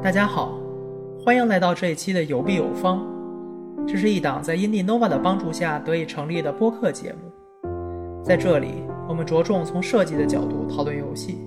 [0.00, 0.56] 大家好，
[1.24, 3.04] 欢迎来到这一期的有必有方。
[3.86, 8.22] 这是一档在 IndiNova 的帮助下得以成立的播客节目。
[8.22, 11.40] 在这里，我们着重从设计的角度讨论游戏，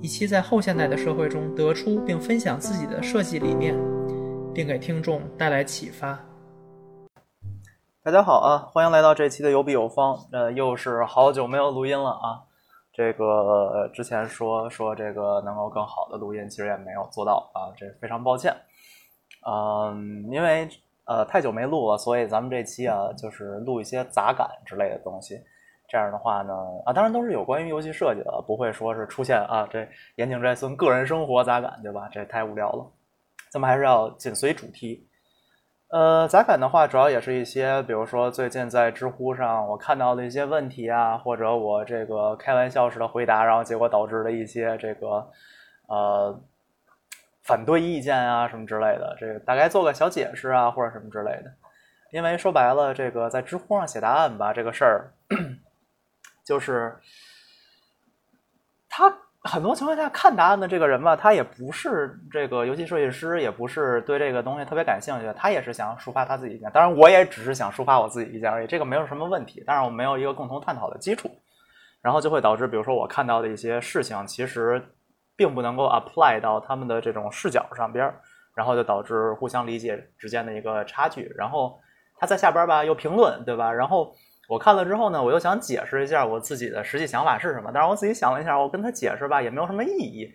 [0.00, 3.76] 以期在后现代的社会中得出并分享自己的设计理念，
[4.54, 6.18] 并给听众带来启发。
[8.02, 10.16] 大家好啊，欢迎来到这期的有必有方。
[10.32, 12.40] 呃，又是好久没有录音了啊。
[12.92, 18.54] 这个之前说说这个能够更好的录音，其实也没有做到啊，这非常抱歉。
[19.46, 20.68] 嗯，因为
[21.06, 25.40] 呃太久没录了，所以咱们这期啊就是录一些杂感之类的东西。
[25.88, 26.54] 这样的话呢
[26.86, 29.86] 啊，当然都是有关于游戏设计的，不会说是出现啊这
[30.16, 32.08] 岩井斋村个人生活杂感，对吧？
[32.12, 32.86] 这太无聊了。
[33.50, 35.06] 咱们还是要紧随主题。
[35.92, 45.30] 呃，杂感的话，主要也是一些，比如说最近在知乎上我看到的一些问题啊，或者我这个开玩笑式的回答，然后结果导致的一些这个
[45.88, 46.40] 呃
[47.42, 51.52] 反对意见啊什么之类的，这个大概做个小解释啊或者什么之类的。
[52.10, 55.12] 因为说白了，这个在知乎上写答案吧，这个事儿
[56.42, 56.96] 就是
[58.88, 59.14] 他。
[59.44, 66.70] 很多情况下看答案的这个人吧，他也不是这个游戏设计师，也不是对这个东西特别感兴趣，他也是想抒发他自己意见。
[66.72, 69.62] 当然，我也只是想抒发我自己意见而已，这个没有什么问题。
[69.66, 71.28] 但是我没有一个共同探讨的基础，
[72.00, 74.80] 然后就会导致，比如说我看到的一些事情，其实
[75.34, 78.14] 并不能够 apply 到他们的这种视角上边，
[78.54, 81.32] 然后就导致互相理解之间的一个差距。
[81.36, 81.80] 然后
[82.16, 83.72] 他在下边吧又评论，对吧？
[83.72, 84.14] 然后。
[84.52, 87.70] 我看了之后呢，我又想解释一下我自己的实际想法是什么。
[87.72, 90.30] 但是我自己想了一下，我跟他解释吧也没有什么意义，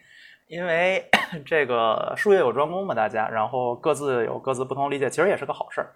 [0.48, 1.08] 因为
[1.46, 5.94] 这个术业有专攻嘛，大家，然后各自有各自不同理解，其实也是个好事儿。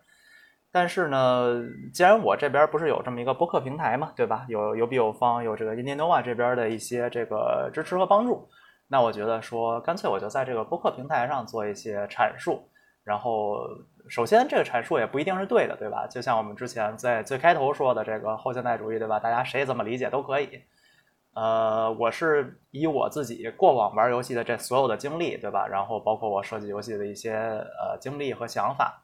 [0.72, 4.46] 但是呢，既然我这边不是有这么一个播客平台嘛，对吧？
[4.48, 8.48] 有有比有方，有这个 i n d i n o v a 这边的一些这个支持和帮助，
[8.88, 12.70] 那我觉得说，干脆我就在这个播客平台上做一些阐述，
[13.04, 13.58] 然后。
[14.12, 16.06] 首先，这个阐述也不一定是对的，对吧？
[16.06, 19.18] 就像我们之前在最开头说的这个后现代主义，对吧？
[19.18, 20.62] 大家谁怎么理解都可以。
[21.34, 25.66] 呃，我是以我自己过往玩游戏的这所有的经历，对吧？
[25.66, 29.02] 然后包括我设计游戏的一些呃经历和想法，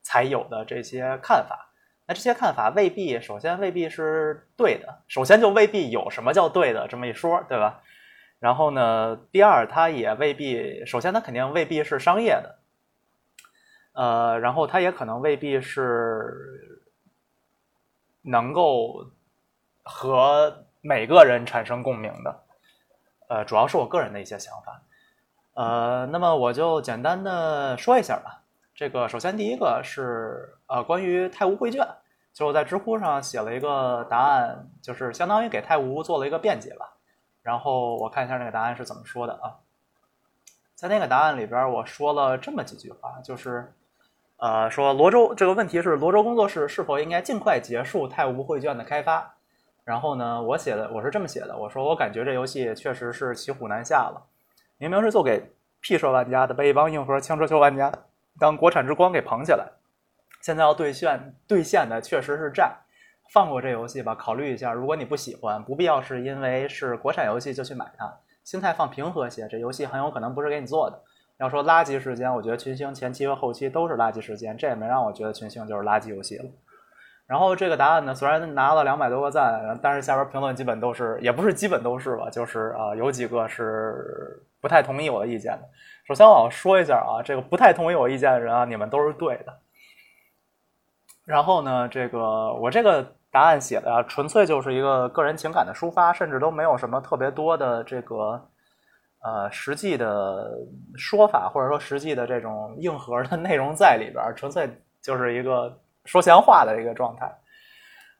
[0.00, 1.70] 才有的这些看法。
[2.06, 7.82] 那这些看法未必，首先未必是对的，首先就未必有什么叫对的这么一说，对吧？
[8.38, 12.54] 然后呢，第二，它也未必，首先它肯定未必是商业的。
[13.98, 16.80] 呃，然后它也可能未必是
[18.22, 19.10] 能够
[19.82, 22.40] 和每个人产生共鸣的，
[23.28, 24.80] 呃，主要是我个人的一些想法，
[25.54, 28.44] 呃，那么我就简单的说一下吧。
[28.72, 31.84] 这个首先第一个是呃关于泰晤绘卷，
[32.32, 36.94] 就我在知乎上写了一个答案，就是相当于给泰晤做了一个辩解吧。
[37.42, 39.58] 然后我看一下那个答案是怎么说的啊，
[40.76, 43.74] 在那个答案里边我说了这么几句话，就是。
[44.38, 49.34] 呃，说罗州这个问题是罗州工作室是否应该尽快结束泰晤绘卷的开发？
[49.84, 54.22] 然后呢，我写的我是这么写的，我说我感觉这游戏确实是骑虎难下了，
[54.76, 55.50] 明明是做给
[55.80, 57.92] P 社玩家的，被一帮硬核枪车球玩家
[58.38, 59.66] 当国产之光给捧起来，
[60.40, 62.76] 现在要兑现兑现的确实是债，
[63.32, 71.02] 放过这游戏吧，考虑一下，如果你不喜欢，不必要是因为是国产游戏就去买它，心态放平和些，这游戏很有可能不是给你做的。
[71.38, 76.44] 要说垃圾时间，我觉得群星前期和后期都是垃圾时间，这也没让我觉得群星就是垃圾游戏了。
[77.26, 85.68] 然后这个答案呢，虽然拿了两百多个赞，但是下边评论基本都是，也不是基本都是吧，就是啊，有几个是不太同意我的意见的。
[86.06, 89.54] 首先我要说一下啊，这个不太同意我意见的人啊，你们都是对的。
[91.24, 98.48] 然后呢，这个我这个答案写的啊，纯粹就是一个个人情感的抒发，甚至都没有什么特别多的这个。
[99.20, 100.50] 呃，实际的
[100.96, 104.70] 说法或者说实际的这种硬核的内容在里边，纯粹
[105.02, 107.30] 就是一个说闲话的一个状态。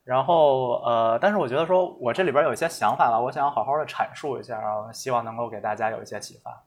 [0.05, 6.65] 然后呃，但是我觉得说我这里边有一些想法吧，我想好好的阐述一下，然后希望能够给大家有一些启发。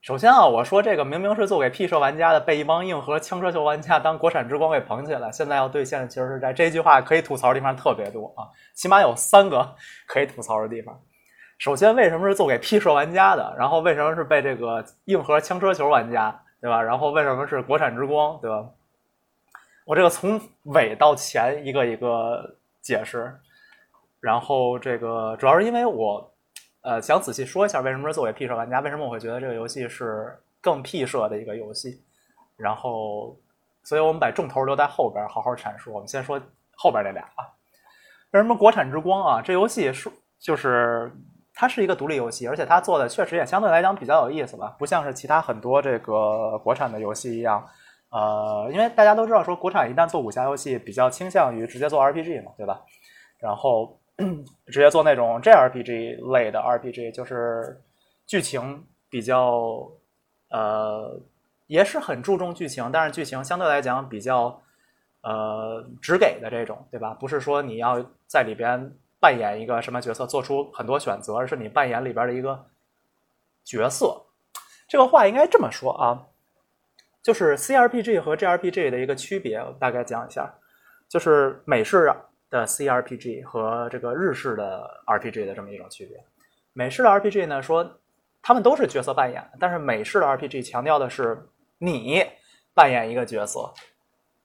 [0.00, 9.74] 首先啊，我说这个明明是做给 P 社玩家的，被一帮硬核枪车球玩家当国产之光给捧起来，现在要兑现的其实是在这句话可以吐槽的地方特别多啊，起码有三个
[10.06, 10.96] 可以吐槽的地方。
[11.58, 13.54] 首先，为什么是做给 P 社玩家的？
[13.58, 16.82] 然后为什么是被这个硬核枪车球玩家，对吧？
[16.82, 18.68] 然后为什么是国产之光，对吧？
[19.86, 23.34] 我这个从尾到前一个一个解释。
[24.20, 26.32] 然后这个主要是因为我，
[26.82, 32.02] 呃，想仔细说一下为什么是作为 P 社玩家，为什么我会觉得这个游戏是更 P 社的一个游戏。
[32.56, 33.34] 然后，
[33.82, 35.92] 所以我们把重头留在后边好好阐述。
[35.92, 36.40] 我们先说
[36.76, 37.48] 后边这俩啊。
[38.32, 39.40] 为什么国产之光啊？
[39.42, 41.10] 这游戏说就是。
[41.58, 47.66] 它是一个独立游戏，而且它做的确实也相对来讲比较有意思吧，不像是其他很多这个国产的游戏一样。
[48.10, 52.82] 呃，因为大家都知道，说国产一旦做武侠游戏，比较倾向于直接做 RPG 嘛，对吧？
[53.38, 53.98] 然后
[54.68, 57.82] 直接做那种 JRPG 类的 RPG，就是
[58.26, 59.90] 剧情比较
[60.50, 61.18] 呃，
[61.66, 64.62] 也是很注重剧情，但是剧情相对来讲比较
[65.22, 67.14] 呃直给的这种，对吧？
[67.14, 72.66] 不是说你要在里边扮演一个什么角色，做出很多选择，而是你扮演里边的一个
[73.64, 74.26] 角色。
[74.88, 76.26] 这个话应该这么说啊。
[77.22, 80.54] 就是 CRPG 和 JRPG 的一个区别，我大概讲一下。
[81.08, 82.12] 就是美式
[82.50, 86.16] 的 CRPG 和这个日式的 RPG 的这么一种区别。
[86.72, 87.98] 美式的 RPG 呢，说
[88.42, 91.48] 他们都是角色扮演，但是美式的 RPG 强调的是
[91.78, 92.24] 你
[92.74, 93.72] 扮演一个角色，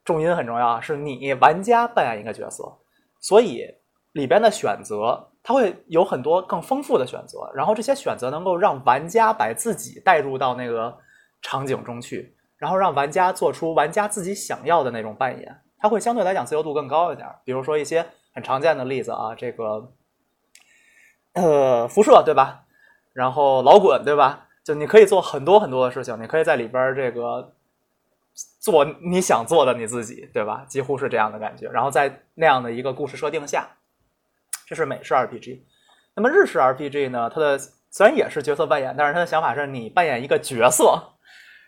[0.03, 2.71] 重音很重要，是你玩家扮演一个角色，
[3.19, 3.67] 所以
[4.13, 10.97] 里边的选择它会有很多更丰富的选择，然后这些选择能够让玩家把自己带入到那个
[11.41, 12.35] 场景中去。
[12.57, 17.27] 然后让玩家做出玩家自己想要的那种扮演，它会相对来讲自由度更高一点。
[17.43, 18.05] 比如说一些
[18.35, 19.91] 很常见的例子啊，这个
[21.33, 22.65] 呃辐射对吧？
[23.13, 24.47] 然后老滚对吧？
[24.63, 27.51] 就你可以做很多很多的事情，你可以在里边这个
[28.59, 30.63] 做你想做的你自己对吧？
[30.67, 31.67] 几乎是这样的感觉。
[31.69, 33.67] 然后在那样的一个故事设定下，
[34.71, 35.59] 这是美式 RPG。
[36.15, 37.29] 那么日式 RPG 呢？
[37.29, 37.59] 它的
[37.89, 40.97] 虽然也是角色扮演，但是它的想法是你扮演一个角色。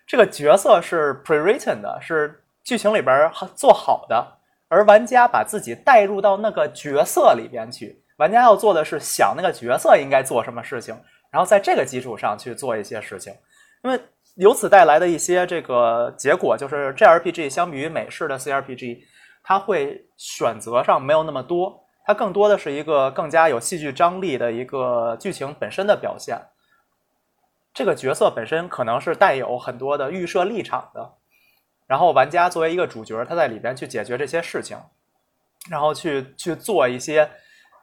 [0.08, 4.26] 这个角色是 pre-written 的，是剧情里边做好的，
[4.70, 8.02] 而玩家把自己带入到那个角色里边去。
[8.16, 10.98] 玩家要做的是想那个角色应该做什么事情，
[11.30, 13.34] 然后在这个基础上去做一些事情。
[13.82, 14.02] 那么
[14.36, 19.00] 由此带来的一些这个结果，就是 JRPG 相比于美式的 CRPG，
[19.44, 26.38] 它会选择上没有那么多，它更多的是一个更加有戏剧张力的一个剧情本身的表现。
[27.74, 31.14] 这个角色本身可能是带有很多的预设立场的，
[31.88, 34.78] 然后玩家作为一个主角，他在里边去解决这些事情，
[35.72, 37.28] 然后去去做一些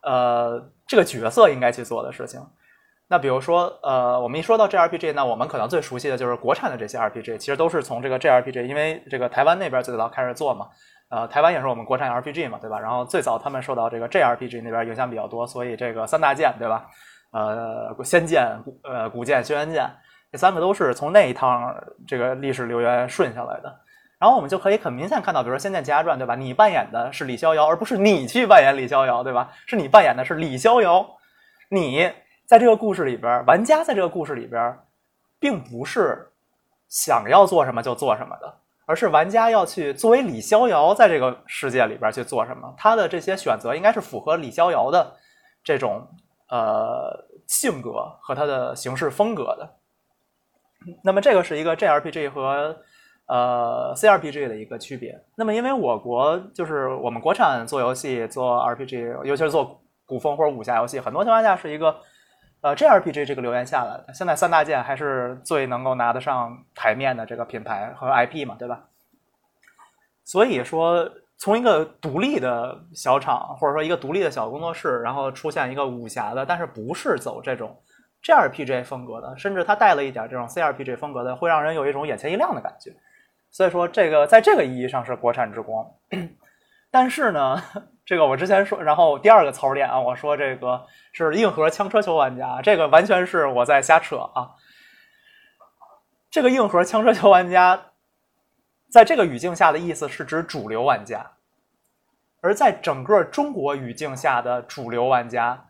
[0.03, 2.41] 呃这个角色应该去做的事情。
[3.09, 10.69] 那比如说呃，我们一说到 JRPG，那我们可能最熟悉的就是国产的这些 RPG，其实都是从这个 JRPG，因为这个台湾那边最早开始做嘛，
[11.11, 12.79] 呃，台湾也是我们国产 RPG 嘛，对吧？
[12.79, 16.87] 然后最早他们受到这个 JRPG 那边影响比较多，所以这个三大件，对吧？
[17.33, 18.47] 呃，仙剑、
[18.85, 19.91] 呃古剑、轩辕剑，
[20.33, 21.75] 这三个都是从那一趟
[22.07, 23.81] 这个历史流源顺下来的。
[24.19, 26.35] 然后我们就可以很明显看到，比如说《仙剑奇侠传》，对吧？
[26.35, 29.51] 你扮演的是李逍遥，而不是你去扮演李逍遥，对吧？
[29.67, 31.07] 是你扮演的是李逍遥。
[31.71, 32.13] 你
[32.47, 34.79] 在这个故事里边，玩家在这个故事里边，
[35.39, 36.31] 并不是
[36.89, 38.55] 想要做什么就做什么的，
[38.91, 42.75] 而是玩家要去作为李逍遥在这个世界里边去做什么。
[42.77, 45.13] 他的这些选择应该是符合李逍遥的
[45.63, 46.07] 这种。
[46.53, 47.17] 呃，
[47.47, 49.77] 性格和他的行事风格的，
[51.05, 52.77] 那么这个是一个 JRPG 和
[53.27, 55.17] 呃 CRPG 的一个区别。
[55.37, 61.95] 那么因为我国就是我们国产做游戏做 RPG，尤其是做古风或者武侠游戏，很多情况下是一个
[62.61, 64.13] 呃 JRPG 这个流言下来的。
[64.15, 68.85] 现在三大件还是最能够拿得上台面的这个品牌和 IP 嘛，对吧？
[70.25, 71.11] 所以说。
[71.43, 77.75] 从一个独立的小厂，或者说一个独立的小工作室，然后出现一个武侠的，但是不是走这种
[78.23, 82.93] JRPG 风格的，甚至它带了一点这种 CRPG 风格的，会让人有一种眼前一亮的感觉。
[83.51, 85.83] 所以说，这个在这个意义上是国产之光。
[86.91, 87.63] 但是呢，
[88.05, 94.51] 这个我之前说，然后第二个槽点啊，我说这个是硬核枪车球玩家，这个完全是我在瞎扯啊。
[96.31, 97.87] 这个硬核枪车球玩家。
[98.93, 101.25] 在这个语境下的意思是指主流玩家，
[102.41, 105.69] 而在整个中国语境下的主流玩家，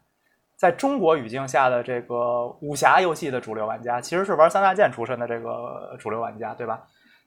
[0.57, 6.81] 在中国语境下的这个武侠游戏的主流玩家，其实是玩三大件出身的这个主流玩家，对吧？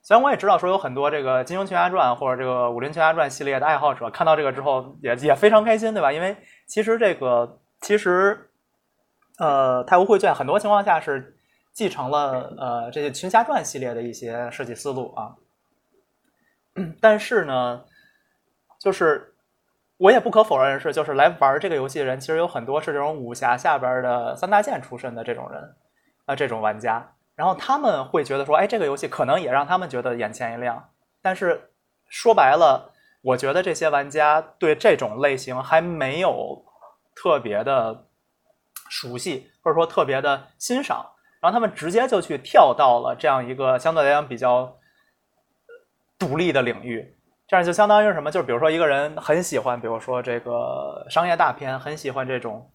[0.04, 6.12] 虽然我也知道说有很多这个《金庸群侠传》或者这个《武林群侠传》系列的爱好者看到这个之后也也非常开心，对吧？
[6.12, 6.36] 因为
[6.68, 8.50] 其实这个其实，
[9.40, 11.38] 呃，《太湖绘卷》很多情况下是
[11.72, 15.36] 继承了呃这些群侠传系列的一些设计思路啊。
[17.00, 17.86] 但是呢，
[18.82, 19.36] 就是
[19.96, 25.76] 我也不可否认是，就是来玩这个游戏的人，其实有很多是这种武侠下边的三大剑出身的这种人
[26.26, 27.14] 啊，这种玩家。
[27.36, 30.90] 然后他们会觉得说，哎，这个游戏可能也让他们觉得眼前一亮。
[31.22, 31.72] 但是
[32.08, 36.64] 说白了，我觉得这些玩家对这种类型还没有
[37.16, 38.06] 特别的
[38.90, 41.06] 熟悉，或者说特别的欣赏，
[41.40, 44.78] 然后他们直接就去跳到了这样一个相对来讲比较。
[46.20, 47.18] 独立的领域，
[47.50, 48.32] 这样就相当于什么？
[48.32, 52.72] 就是比如说一个人很喜欢，比如说这个商业大片，很喜欢这种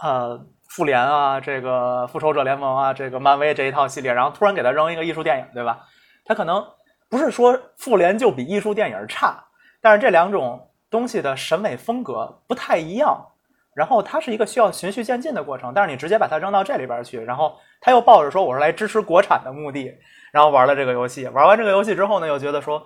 [0.00, 5.86] 呃复联啊，这个复仇者联盟啊，这个漫威这一套系列，然后突然给他扔一个艺术电影，对吧？
[6.24, 6.66] 他可能
[7.08, 9.44] 不是说复联就比艺术电影差，
[9.80, 13.24] 但是这两种东西的审美风格不太一样，
[13.72, 15.72] 然后它是一个需要循序渐进的过程。
[15.72, 19.96] 但是你直接把它扔到这里边去，然后他又抱着说我是来支持国产的目的，
[20.32, 21.28] 然后玩了这个游戏。
[21.28, 22.84] 玩完这个游戏之后呢，又觉得说。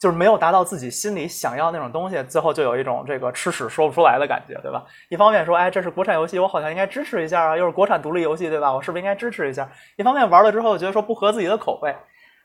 [0.00, 4.82] 就是没有达到自己心里想要那种东西，最后就有一种这个吃屎说不出来的感觉，对吧？
[5.10, 8.72] 一方面说，哎，这是国产游戏，我好像应该支持一下啊，又是国产独立游戏，对吧？
[8.72, 9.70] 我是不是应该支持一下？
[9.96, 11.94] 一方面玩了之后觉得说不合自己的口味，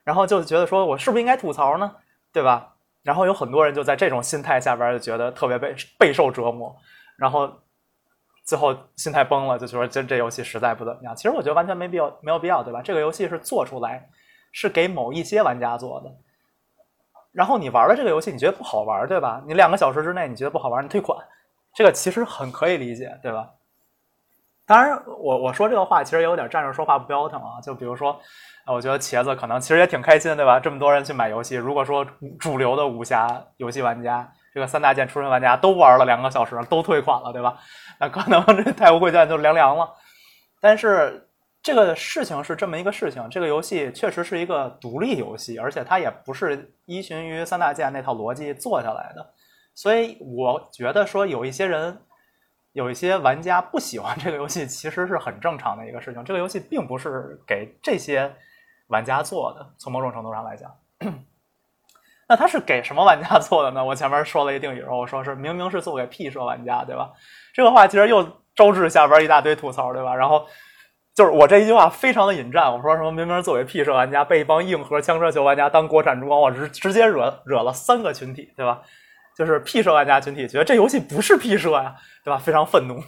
[0.03, 1.89] 然后就觉得说我是不是应该吐槽呢，
[2.33, 2.73] 对吧？
[3.03, 6.75] 然后有很多人就在这种心态下边就觉得特别被备受折磨，
[7.17, 7.49] 然后
[8.43, 11.15] 最后心态崩了，就觉得这这游戏实在不怎么样。
[11.15, 12.81] 其实我觉得完全没必要，没有必要，对吧？
[12.81, 14.09] 这个游戏是做出来
[14.51, 16.11] 是给某一些玩家做的。
[17.35, 19.41] 然后你玩了这个游戏，你觉得不好玩，对吧？
[19.45, 21.19] 你两个小时之内你觉得不好玩，你退款，
[21.73, 23.49] 这个其实很可以理解，对吧？
[24.65, 27.59] 当然，我我说这个话其实也有点站着说话不腰疼啊。
[27.61, 28.17] 就比如说，
[28.65, 30.59] 我觉得茄子可能其实也挺开心，对吧？
[30.61, 32.05] 这么多人去买游戏，如果说
[32.39, 33.27] 主流的武侠
[33.57, 37.57] 游戏玩家，这个三大件出身玩家都玩了两个小时，都退款了，对吧？
[37.99, 39.87] 那可能这太无贵贱就凉凉了。
[40.61, 41.21] 但是。
[41.65, 49.33] 这个事情是这么一个事情，这个游戏确实是一个独立游戏，而且它也不是依循于三大件那套逻辑做下来的，
[49.73, 51.99] 所以我觉得说有一些人，
[52.73, 56.23] 有一些玩家不喜欢这个游戏，其实是很正常的一个事情。
[56.23, 58.31] 这个游戏并不是给这些
[58.89, 60.71] 玩家做的，从某种程度上来讲，
[62.29, 63.83] 那它是给什么玩家做的呢？
[63.83, 67.11] 我前面说了一定语，我说是明明是做给 P 社玩家，对吧？
[67.55, 68.23] 这个话其实又
[68.55, 70.15] 招致下边一大堆吐槽，对吧？
[70.15, 70.45] 然后。
[71.15, 78.81] 就是我这一句话非常的引战，我说什么明明作为 P 社玩家被一帮硬核枪车球玩家当国产之光，我直直接惹惹了三个群体，对吧？
[79.33, 82.37] 就是 P 社玩家群体觉得这游戏不是 P 社呀，对吧？
[82.37, 83.01] 非常愤怒。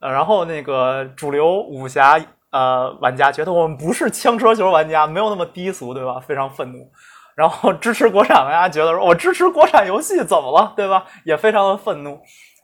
[0.00, 2.18] 呃，然后那个主流武侠
[2.50, 6.18] 呃玩家觉得我们不是枪车球玩家，没有那么低俗，对吧？
[6.18, 6.90] 非常愤怒。
[7.36, 11.04] 然后支持国产玩家觉得说我支持国产游戏怎么了，对吧？
[11.24, 12.18] 也非常的愤怒。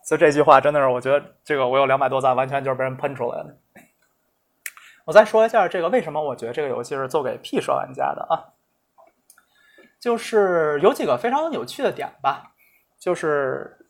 [0.06, 3.56] 所以这句话真的是我觉得这个我有两百多赞，完全就是被人喷出来的。
[5.04, 8.52] 我再说一下这个为什么我觉得这个游戏是做给 P 社玩家的啊，
[10.00, 12.54] 就是有几个非常有趣的点吧。
[12.99, 13.87] 就是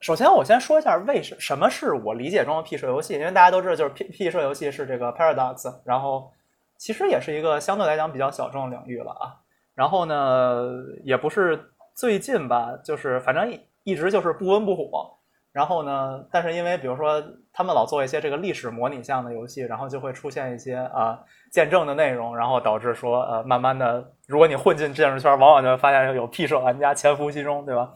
[0.00, 6.32] 首先我先说一下为什什么是我理解中的 P 社游戏，因为大家都知道就是 P P 社游戏是这个 Paradox，然后
[6.76, 9.36] 其实也是一个相对来讲比较小众的领域了啊。
[9.74, 10.64] 然后呢，
[11.04, 15.17] 也不是最近吧，就是反正一直就是不温不火。
[15.50, 16.24] 然后呢？
[16.30, 17.20] 但是因为比如说
[17.52, 21.18] 他们老做一些这个历史模拟项的游戏，然后就会出现一些啊
[21.50, 27.92] 见证的内容，然后导致说呃慢慢的，如果你混进建筑圈，往往就会发现有 P 社玩家潜伏其中，对吧？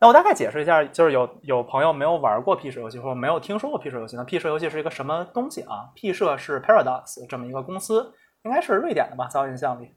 [0.00, 8.14] 那我大概解释一下，就是有有朋友没有玩过 P 社游戏，或者没有听说过 P 社游戏，那 P 社游戏是一个什么东西啊？P 社是 Paradox 这么一个公司，
[8.44, 9.90] 应该是瑞典的吧，在我印象里，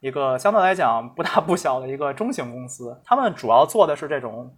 [0.00, 4.54] 一个相对来讲不大不小的一个中型公司，他们主要做的是这种。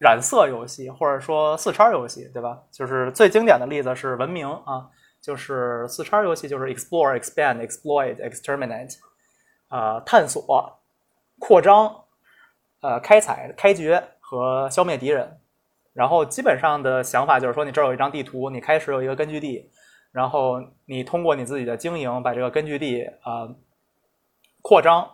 [0.00, 2.58] 染色游戏或者说四叉游戏，对吧？
[2.72, 4.88] 就是最经典的例子是文明啊，
[5.20, 8.96] 就是四叉游戏就是 explore、expand、exploit、exterminate，
[9.68, 10.80] 啊，探索、
[11.38, 11.94] 扩张、
[12.80, 15.38] 呃，开采、开掘和消灭敌人。
[15.92, 19.70] 然后基本上的想法就是说，你这儿有一张地图，你开始有一个根据地，
[20.12, 23.46] 然后你通过你自己的经营把这个根据地啊
[24.62, 25.06] 扩张，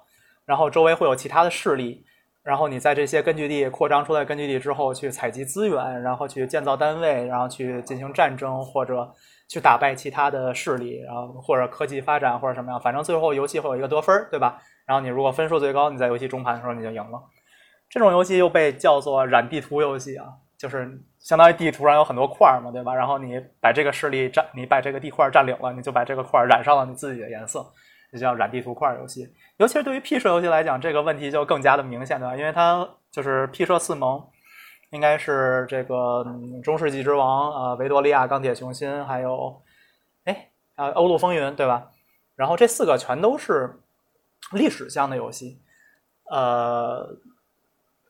[0.45, 2.07] 然后周围会有其他的势力。
[2.47, 9.13] 然后你在这些根据地扩张出来根据地之后，去采集资源，然后去建造单位，然后去进行战争，或者
[9.49, 14.63] 去打败其他的势力，然后或者科技发展或者什么样，反正最后游戏会有一个得分，对吧？
[14.87, 17.21] 然后你如果分数最高，你在游戏中盘的时候你就赢了。
[17.89, 20.89] 这种游戏又被叫做染地图游戏啊，就是
[21.19, 22.95] 相当于地图上有很多块儿嘛，对吧？
[22.95, 27.67] 然后你把这个势力占，你把这个地块占领了，你就把这个块染上了你自己的颜色。
[28.13, 32.37] 就叫染地图块游戏，尤其是对于 P 社游戏来讲，这个问题就更加的明显，对吧？
[32.37, 34.23] 因为它就是 P 社四盟，
[34.91, 36.25] 应该是这个
[36.63, 39.61] 中世纪之王啊，维多利亚钢铁雄心，还有
[40.25, 41.91] 哎啊欧陆风云，对吧？
[42.37, 43.81] 然后这四个全都是
[44.53, 45.59] 历史向的游戏，
[46.31, 47.09] 呃，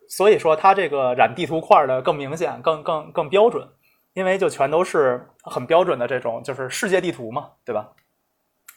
[0.08, 3.66] 所以说它这个染地图块的更明显，更更更标准，
[4.14, 7.88] 因为就全都是很标准的这种就是世界地图嘛，对吧？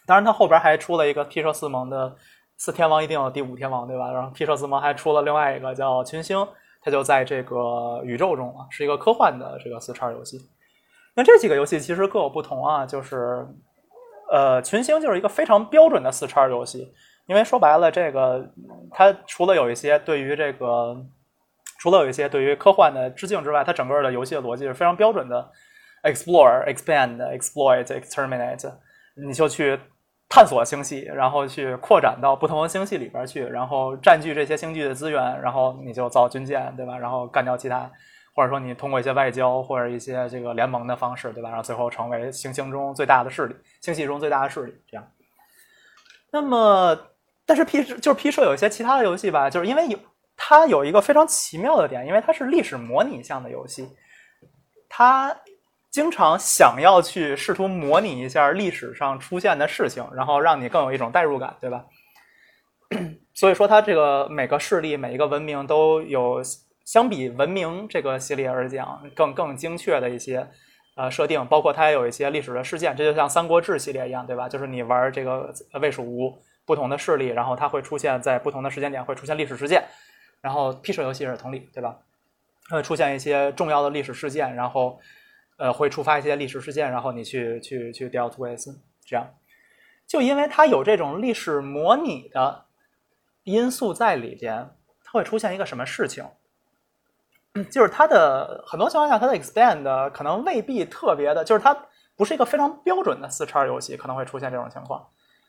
[0.10, 2.16] 当然，它后边还出了一个 P 社四盟的
[2.58, 4.12] 四天王一定有第五天王，对吧？
[4.12, 6.36] 然后 P 社四盟还出了另外一个叫群星，
[6.82, 10.50] 它就在这个宇宙中啊，是一个科幻的这个四叉游戏。
[11.13, 13.48] 那这几个游戏其实各有不同啊，就是
[14.32, 16.92] 呃，群星就是一个非常标准的四叉游戏，
[17.28, 18.44] 因为说白了，这个
[18.89, 20.98] 它除了有一些对于这个，
[21.80, 25.51] 除了有一些对于科幻的致敬之外，它整个的游戏的逻辑是非常标准的。
[26.01, 28.72] explore、expand、exploit、exterminate，
[29.16, 29.78] 你就去
[30.29, 36.95] 探索星系，然后去扩展到不同的星系里边去，然后占据这些星际的资源，然后你就造军舰，对吧？
[36.95, 37.89] 然后干掉其他，
[38.36, 41.50] 或者说你通过一些外交或者一些这个联盟的方式，对吧？
[41.50, 45.12] 然后最后成为行星中最大的势力，星系中最大的势力，这样。
[46.31, 46.95] 那么，
[47.43, 49.98] 但是 P 就是 P 社有一些其他的游戏吧，就是因为有
[50.38, 53.89] 它有一个非常奇妙的点，因为它是历史模拟向的游戏，
[54.88, 55.36] 它
[55.91, 61.86] 经常想要去试图模拟一下历史上出现的事情，然后让你更有一种代入感，对吧？
[63.34, 66.41] 所以说，它这个每个势力、每一个文明都有
[66.86, 70.48] 相比文明这个系列而讲更更精确的一些。
[70.96, 74.50] 呃，设定包括它也有一些历史的事件，这就像《三国志》系列一样，对吧？
[74.50, 79.81] 就是你玩这个魏蜀吴不同的势力，然后它会出现在不同的时间点，会出现历史事件。
[80.41, 81.96] 然后 P 社游戏也是同理，对吧？
[82.69, 85.00] 会出现一些重要的历史事件，然后
[85.60, 88.60] 呃会触发一些历史事件，然后你去去去 deal with
[89.06, 89.28] 这样。
[90.08, 92.66] 就因为它有这种历史模拟的
[93.44, 94.72] 因素在里边，
[95.04, 96.25] 它会出现一个什么事情？
[97.70, 101.78] 就是它的很多情况下，它的 expand 可能未必特别的，就是它
[102.16, 105.08] 不是一个非常标准的四叉游戏，可能会出现这种情况。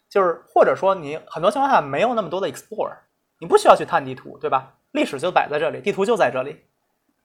[0.08, 2.96] 就是或者说你很多情况下没有那么多的 explore，
[3.38, 4.74] 你不需要去探地图，对吧？
[4.90, 6.64] 历史就摆在这里，地图就在这里，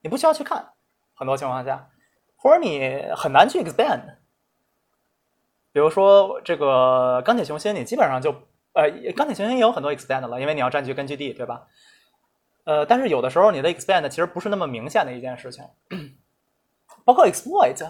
[0.02, 0.74] 你不需要去看。
[1.16, 1.90] 很多情况下，
[2.46, 4.02] 或者你很难去 expand。
[5.72, 8.30] 比如说这个钢铁雄心，你基本上就
[8.74, 11.64] 呃，钢铁雄心也有很多 expand 了，因为你要占据根据地，对吧？
[12.66, 15.66] 呃，但是有的时候你的 expand 其实不是那么明显的一件事情，
[17.04, 17.84] 包括 exploit，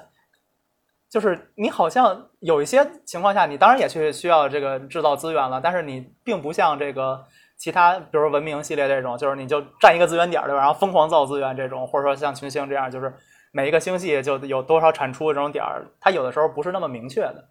[1.09, 7.25] 就是你好像有一些情况下，你当然也去需要这个制造资源了，但是你并不像这个
[7.57, 10.59] 其他，比如文明系列这种，就是你就占一个资源点对吧？
[10.59, 13.13] 然后疯狂造资源这种，或者说像群星这样，就是
[13.55, 17.49] 每一个星系就有多少产出这种点儿，它有的时候不是那么明确的。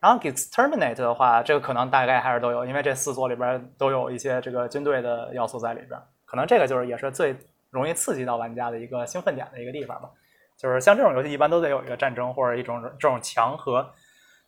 [0.00, 5.90] 然后 exterminate 的话，这个可能大概还是都有，因为这四座里边都有一些这个军队的要素在里边。
[6.24, 7.36] 可能这个就是也是最
[7.70, 10.10] 容易刺激到玩家的一个兴奋点的一个地方吧，
[10.58, 13.88] 就是像这种游戏一般都得有一个战争或者一种这种强和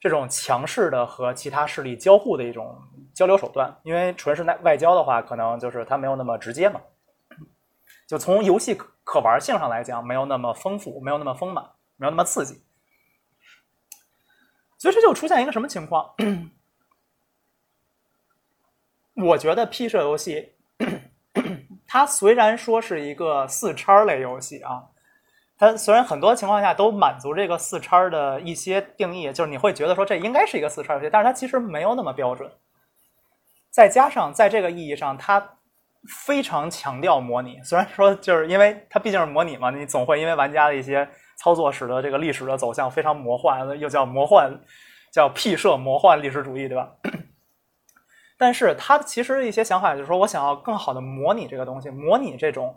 [0.01, 2.77] 这种强势的和其他势力交互的一种
[3.15, 6.81] 交流手段，因为纯是外外交的话，可能就是它没有那么直接嘛，
[8.09, 11.65] 就从游戏可玩性上来讲，没有那么丰富，没有那么丰满，
[11.97, 12.65] 没有那么刺激，
[14.79, 16.15] 所以这就出现一个什么情况？
[19.15, 20.55] 我觉得 P 社游戏。
[21.91, 24.89] 它虽然说是一个四叉类游戏啊，
[25.57, 32.53] 它虽然很多情况下都满足这个四叉的一些定义，就是你会觉得说这应该是一个四叉游戏，但是它其实没有那么标准。
[33.71, 35.58] 再加上在这个意义上，它
[36.27, 37.61] 非常强调模拟。
[37.63, 41.09] 虽然说就是因为它毕竟是模拟嘛，你总会因为玩家的一些
[41.39, 44.53] 操作使得这个历史的走向非常魔幻，又叫魔幻，
[45.13, 46.89] 叫 P 社魔幻历史主义，对吧？
[48.39, 52.75] 但是他其实一些想法就是说，我想要更好的模拟这个东西，模拟这种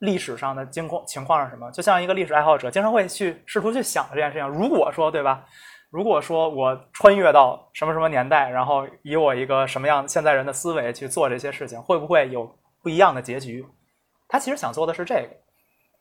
[0.00, 1.70] 历史上的经况情况是什么？
[1.70, 4.46] 就像一个历史爱好者经常会去试图去想这件事情。
[4.46, 5.46] 如果说，对吧？
[5.92, 13.62] 如果说我穿越到什么什么年代，然后以我一个什么样现在人的思维去做这些事情，会不会有不一样的结局？
[14.26, 15.28] 他其实想做的是这个。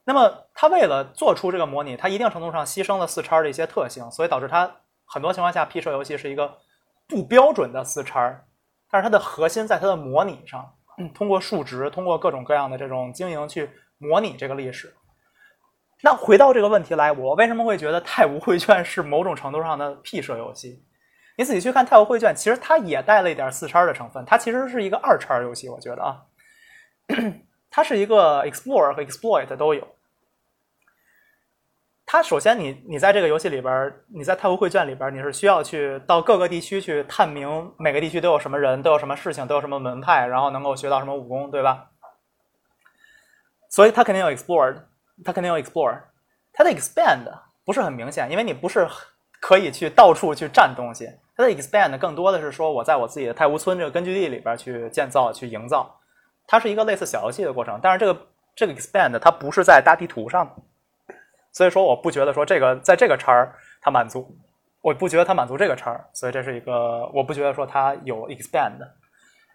[0.05, 6.57] 那么他为了做出这个模拟，他一定程度上牺牲了四叉的一些特性，所以导致他很多情况下 P 社游戏是一个
[7.05, 8.43] 不标准的四叉。
[8.89, 10.73] 但是它的核心在它的模拟上，
[11.13, 14.93] 通过数值，通过各种各样的这种经营去模拟这个历史。
[16.03, 20.83] 那回到这个问题来，我为什么会觉得《太无绘卷》是某种程度上的 P 社游戏？
[21.37, 25.69] 你仔细去看《太无绘卷》，其实它也带了一点四叉的成分，它其实是一个二叉游戏。
[25.69, 26.21] 我觉得啊，
[27.69, 29.87] 它是一个 Explore 和 Exploit 都有。
[32.05, 41.91] 它首先，你你在这个游戏里边，你在太湖绘卷里边，你是需要去到各个地区去探明每个地区都有什么人，都有什么事情，都有什么门派，然后能够学到什么武功，对吧？
[43.69, 44.75] 所以它肯定有 explore，
[45.23, 45.97] 它肯定有 explore，
[46.53, 47.25] 它的 expand
[47.65, 48.87] 不是很明显，因为你不是
[49.39, 51.09] 可以去到处去占东西。
[51.35, 55.99] 它的 expand 更多的是说我在我自己的太湖村这个根据地里边去建造、去营造，
[56.47, 57.79] 它是一个类似小游戏的过程。
[57.81, 60.49] 但是这个这个 expand 它不是在大地图上。
[61.53, 64.25] 所以说，我不觉得说这个在这个叉儿它满足，
[64.81, 68.79] 我不觉得它满足这个叉儿，所以这是一个我不觉得说它有 expand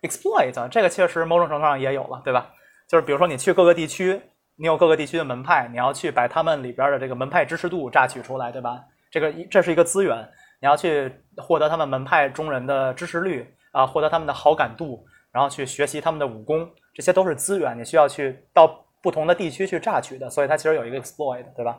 [0.03, 2.51] exploit 这个确实某种程度上也有了，对吧？
[2.87, 4.21] 就是比如说你去各个地区，
[4.57, 8.83] 你有各个地区的门派，你要去把他们里边的这个门派支持度榨取出来，对吧？
[9.11, 10.19] 这个这是一个资源，
[10.61, 18.83] 你要去获得他们门派中人的支持率啊，获得他们的好感度，然后去学习他们的武功，这些都是资源，你需要去到。
[19.03, 21.79] 不同的地区去榨取的，所以它其实有一个 exploit，对吧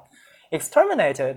[0.52, 1.36] ？exterminated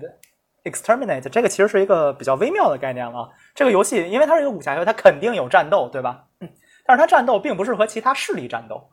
[0.63, 3.29] exterminate 这个其实是一个比较微妙的概念了。
[3.53, 6.23] 这个游戏因为它是一个武侠游戏，它肯定有战斗，对吧？
[6.85, 8.89] 但是它战斗并不是和其他势力战斗，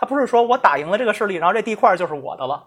[0.00, 2.66] 它不是说我打赢了这个势力，然后这地块就是我的了。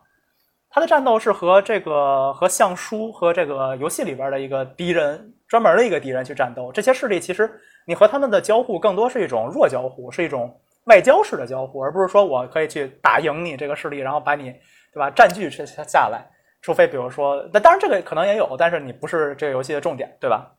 [0.69, 6.71] 它的战斗是和这个和相书和这个游戏里边的一个敌人专门的一个敌人去战斗。
[6.71, 7.51] 这些势力其实
[7.87, 14.51] 你和他们的交互更多是一种弱交互，是一种外交式的交互，而不是说我可以去打赢你这个势力，然后把你
[14.93, 16.23] 对吧占据下下来。
[16.61, 20.49] 除非比如说，那当然这个可能也有，但是你不是这个游戏的重点，对吧？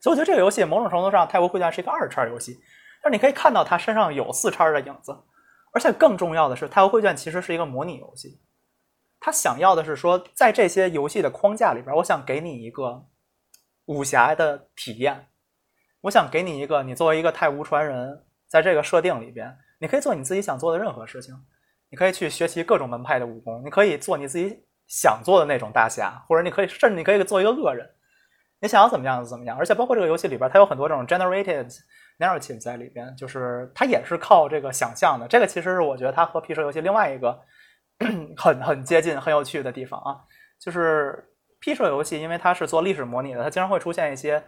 [0.00, 2.58] 所以我觉得这个游戏某种程度上，《泰国会战》是一个二叉游戏，
[3.02, 5.16] 但是你可以看到它身上有四叉的影子，
[5.72, 8.40] 而且更重要的是，《太和会卷》其实是一个模拟游戏。
[9.18, 13.06] 他想要的是说，在这些游戏的框架里边，我想给你一个
[13.86, 15.28] 武侠的体验，
[16.00, 21.34] 我想给你一个，你作为一个太无传人，在这个设定里边，你可以做你自己想做的任何事情，
[21.88, 27.88] 你可以去学习各种门派的武功，你可以做你自己想做的那种大侠，或者你可以甚至你可以做一个恶人，
[28.60, 29.56] 你想要怎么样就怎么样。
[29.56, 31.72] 而且包括这个游戏里边，它有很多这种 generated
[32.22, 35.26] narrative 在里边，就是它也是靠这个想象的。
[35.26, 37.38] 这个其实是我觉得它和 P 社游戏另外一个。
[38.36, 40.18] 很很接近、很有趣的地方啊，
[40.58, 41.24] 就是
[41.60, 44.42] P 社游戏，因为它是做历史模拟的，它经常会出现一些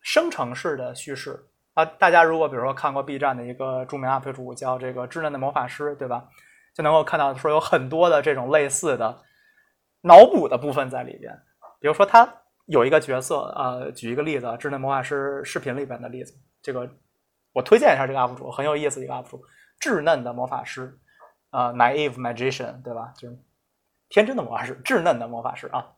[0.00, 1.84] 生成式的叙事啊。
[1.84, 6.24] 大家如果比如说看过 B 站的一个著名 UP 主叫这个稚嫩的魔法师，对吧？
[6.72, 9.22] 就能够看到说有很多的这种类似的
[10.02, 11.36] 脑补的部分在里边。
[11.80, 12.32] 比如说他
[12.66, 16.88] 有一个角色，呃，举一个例子，智能魔法师视频里边的例子，这个
[17.54, 19.42] 我推荐一下这个 UP 主，很有意思一个 UP 主，
[19.80, 20.98] 稚嫩的魔法师。
[21.50, 23.12] 啊，naive magician，对吧？
[23.16, 23.38] 就是
[24.08, 25.92] 天真的魔法师，稚嫩的魔法师啊。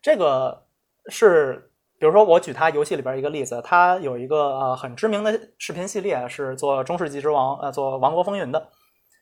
[0.00, 0.68] 这个
[1.08, 8.70] 是，比如说我举他游戏里边一个例子，他有一个呃很知名的视频系列，是做中世纪之王，呃，做王国风云的，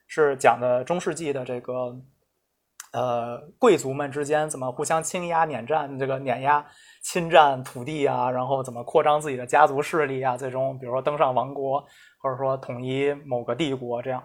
[0.06, 1.96] 是讲的中世纪的这个
[2.96, 6.64] 呃贵族们之间怎么互相倾压、碾占、这个碾压、
[7.02, 11.84] 侵占土地啊，然后怎么扩张自己的家族势力啊，最终比如说登上王国，
[12.22, 14.22] 或者说统一某个帝国这样。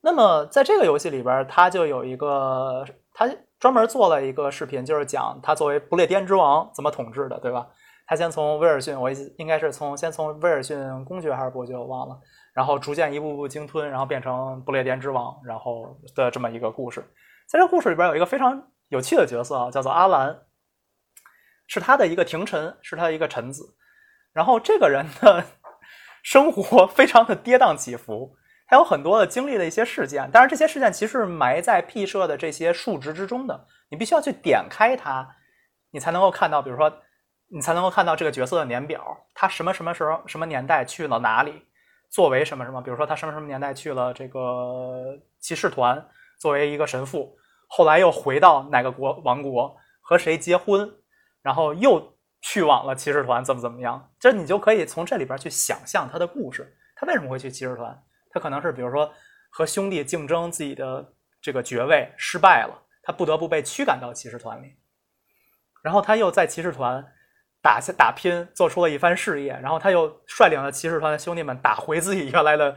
[0.00, 7.66] 那么在这个游戏里边，他就有一个，他专门做了一个视频，就是讲他作为不列颠之王怎么统治的，对吧？
[8.06, 12.20] 他先从威尔逊，我应该是从先从威尔逊公爵还是伯爵，我忘了，
[12.52, 17.02] 然后逐渐一步步鲸吞，然后变成不列颠之王，然后的这么一个故事。
[17.46, 20.42] 在这故事里边有一个非常有趣的角色啊，叫做阿兰，
[21.66, 23.76] 是他的一个廷臣，是他的一个臣子。
[24.32, 25.44] 然后这个人的
[26.22, 28.36] 生活非常的跌宕起伏。
[28.66, 33.66] 他有很多的经历的一些事件，当然这些事件其实是埋在 P 社的这些数值之中的。
[33.90, 35.28] 你必须要去点开它，
[35.90, 36.90] 你才能够看到，比如说，
[37.48, 39.04] 你才能够看到这个角色的年表，
[39.34, 41.62] 他什么什么时候、什么年代去了哪里，
[42.10, 46.02] 作为什么什么，比如说他什么什么年代去了这个骑士团，
[46.44, 50.94] 作为一个神父，后来又回到哪个国王国和谁结婚，
[51.40, 57.98] 然后又去往了骑士团，怎么怎么样，这你就可以从这里边去想象他的故事，他为什么会去骑士团。
[58.28, 59.10] 他可能是比如说
[59.48, 64.76] 和兄弟竞争自己的这个爵位失败了，他不得不被驱赶到骑士团里，
[65.82, 67.02] 然后他又在骑士团
[67.62, 72.76] 打下打拼，做出了一番事业，然后他又率领了骑士团的兄弟们打回自己原来的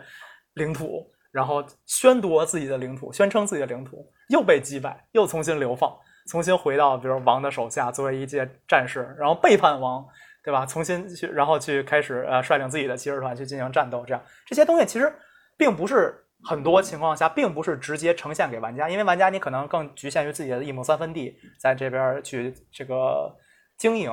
[0.53, 5.95] 领土，然后宣夺自己的领土，宣称自己的领土，又被击败，又重新流放，
[6.29, 10.05] 重新回到比如王的手下作为一介战士，然后背叛王，
[10.43, 10.65] 对吧？
[10.65, 15.13] 重新去然后去开始呃率领自己的骑士团去进行战斗，这样这些东西其实。
[15.59, 23.35] 并不是很多情况下，并不是直接呈现给玩家，因为玩家你可能更局限于自己的一亩三分地，在这边去这个
[23.75, 24.11] 经营，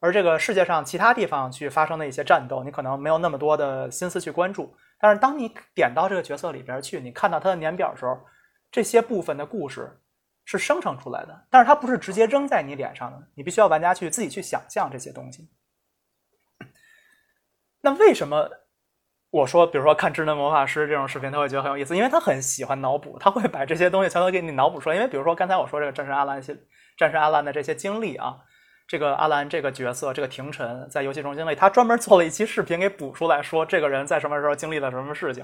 [0.00, 4.74] 而这个世界上其他地方去发生的一些战斗，你可能没有那么多的心思去关注。
[5.02, 8.16] 但是当你点到这个角色里边去，你看到他的年表的时候，
[8.70, 10.00] 这些部分的故事
[10.44, 15.50] 是生成出来的，但是它不是直接扔在你脸上的，你必须要玩家去自己去想象这些东西。
[17.80, 18.48] 那为什么？
[19.30, 24.94] 我说，比如说看智能魔法师这种视频，他会觉得很有意思，因为他很喜欢脑补，他会把这些东西全都给你脑补出来。
[24.94, 26.54] 因为比如说刚才我说这个战神阿兰系
[26.96, 28.38] 战神阿兰的这些经历啊，
[28.92, 35.42] 这个阿兰这个角色，这个廷臣在游戏中经历，他专门做了一期视频给补出来，说这个人在什么时候经历了什么事情，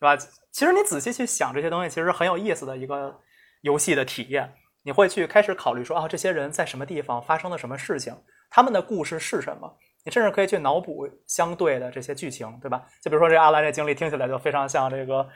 [0.00, 0.16] 对吧？
[0.50, 3.14] 其实你仔细去想这些东西，其实很有意思的一个
[3.60, 4.50] 游戏的体验。
[4.84, 8.16] 你会去开始考虑说啊，这些人在什么地方发生了什么事情，
[8.48, 9.70] 他们的故事是什么？
[10.06, 12.86] 你甚至可以去脑补相对的这些剧情，对吧？
[13.02, 15.28] 就比如说这阿兰这经历听起来就非常像这个，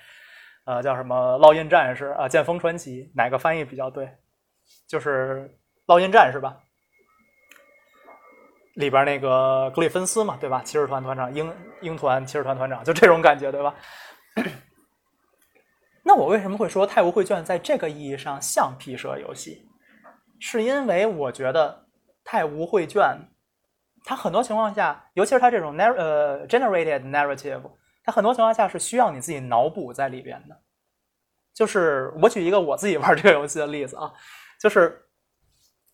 [0.64, 4.08] 呃，叫什么《烙印战士》啊，《剑锋传奇》，哪个翻译比较对？
[4.88, 5.54] 就是
[5.94, 6.56] 《烙印战士》吧？
[8.74, 10.62] 里边那个格里芬斯嘛，对吧？
[10.64, 13.74] 骑士团团长，鹰鹰团骑士团团长，就这种感觉，对吧？
[16.04, 19.68] 那我为什么会说《太无绘卷》在这个意义上像皮蛇游戏？
[20.40, 21.86] 是因为我觉得
[22.24, 23.16] 太无绘卷，
[24.04, 27.62] 它很多情况下，尤其是它这种 narr 呃 generated narrative，
[28.02, 30.60] 它很多情况下是需要你自己脑补在里边的。
[31.54, 34.10] 就是我举一个我自己玩这个游戏的例子啊，
[34.58, 35.00] 就是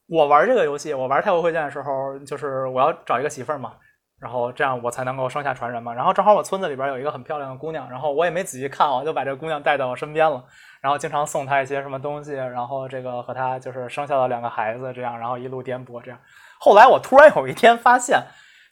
[0.09, 3.75] 我玩这个游戏，我玩太国会卷的时候，就是我要找一个媳妇儿嘛，
[4.18, 5.92] 然后这样我才能够生下传人嘛。
[5.92, 10.42] 然后正好我村子里边有一个很漂亮的姑娘，然后我也没仔细看我，就把这个姑娘带到我身边了，
[10.81, 16.18] 然后经常送她一些什么东西，然后这个和她就是生下了两个孩子，这样，然后一路颠簸这样。
[16.59, 18.21] 后来我突然有一天发现，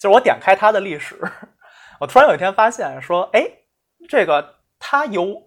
[0.01, 1.16] 就是我点开她的历史，
[2.01, 3.46] 我突然有一天发现说，哎，
[4.09, 5.44] 这个她有。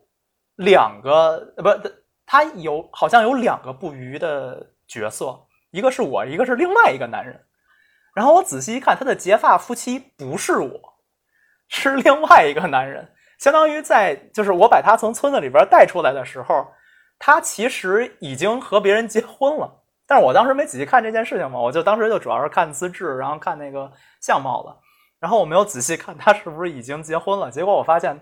[0.59, 1.69] 两个不，
[2.25, 5.39] 她有好像有两个不渝的角色，
[5.71, 7.43] 一个是我，一个是另外一个男人。
[8.13, 10.79] 然后我仔细一看，他的结发夫妻不是我，
[11.67, 13.07] 是另外一个男人。
[13.37, 16.67] 相当于在就是我把他从村子里边带出来的时候，
[17.17, 19.83] 他其实已经和别人结婚了。
[20.05, 24.77] 但是我当时没仔细看这件事情嘛，我就当时就主要是看资质，然后看那个相貌了。
[25.19, 27.51] 然后我没有仔细看他是不是已经结婚了。
[27.51, 28.19] 结果我发现。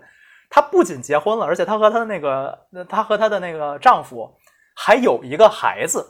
[0.50, 2.58] 他不仅结婚了，而且他和他的那个，
[2.88, 4.34] 他和他的那个丈夫
[4.74, 6.02] 还有一个孩子。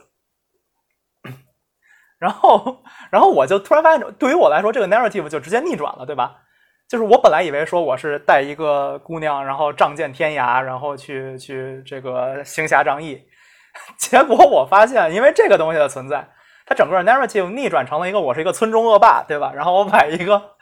[2.19, 6.37] 然后，然后我就突然发现，对于我来说，这个 narrative 就直接逆转了，对吧？
[6.89, 13.23] 就是我本来以为说我是带一个姑娘，然后仗剑天涯，然后去去这个行侠仗义，
[13.99, 16.29] 结果我发现，因为这个东西的存在，
[16.67, 19.53] 它整个 narrative 逆转成了一个我是一个村中恶霸，对吧？
[19.55, 20.57] 然后我把一个。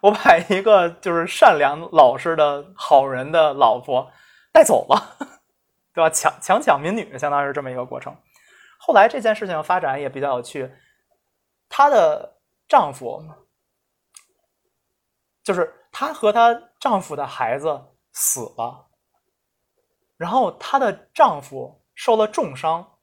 [0.00, 4.10] 我把一个就是善良老实的好人的老婆
[4.52, 5.00] 带走了，
[5.94, 6.10] 对吧？
[6.10, 8.12] 强强抢民女，相当于是这么一个过程。
[8.80, 10.68] 后来这件事情发展也比较有趣，
[11.74, 12.36] 她的
[12.68, 13.24] 丈夫
[15.42, 17.82] 就是她和她丈夫的孩子
[18.12, 18.88] 死了，
[20.18, 22.98] 然后她的丈夫受了重伤，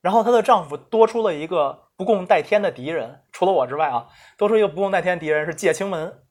[0.00, 4.08] 然后她的丈夫多出了一个不共戴天的敌人，除了我之外啊，
[4.38, 6.24] 多出一个不共戴天敌人是介清门。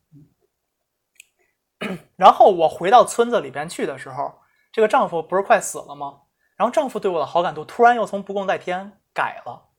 [2.16, 4.40] 然后我回到村子里边去的时候，
[4.72, 6.22] 这个丈夫不是快死了吗？
[6.56, 9.72] 然后丈夫对我的好感度突然又从不共戴天改了，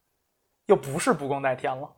[0.66, 1.96] 又不是不共戴天了。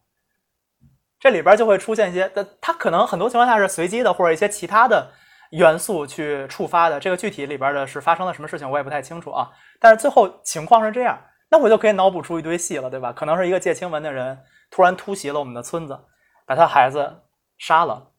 [1.25, 5.11] 这里边就会出现一些，他可能很多情况下是随机的，或者一些其他的
[5.53, 7.01] 元素去触发的。
[7.01, 9.51] 这个具体里边的是发生了什么事情，我也不太清楚啊。
[9.81, 13.11] 但是最后情况是这样，那我就可以脑补出一堆戏了，对吧？
[13.11, 14.39] 可能是一个借清文的人
[14.71, 15.99] 突然突袭了我们的村子，
[16.45, 17.23] 把他孩子
[17.57, 18.11] 杀了。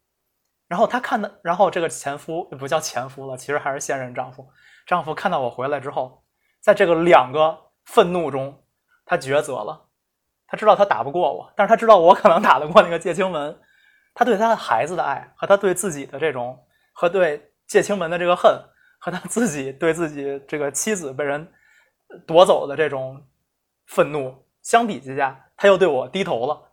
[0.67, 4.47] 然后他看的，然后这个前夫不叫前夫了，其实还是现任丈夫。
[4.87, 6.23] 丈夫看到我回来之后，
[6.59, 8.63] 在这个两个愤怒中，
[9.05, 9.84] 他抉择了。
[10.47, 13.57] 他知道他打不过我，但是他知道我可能打得过那个介清门。
[14.13, 16.57] 他对他的孩子的爱和他对自己的这种
[16.93, 18.57] 和对介清门的这个恨，
[18.99, 21.45] 和他自己对自己这个妻子被人
[22.25, 23.21] 夺走的这种
[23.87, 26.71] 愤怒相比之下，他又对我低头了。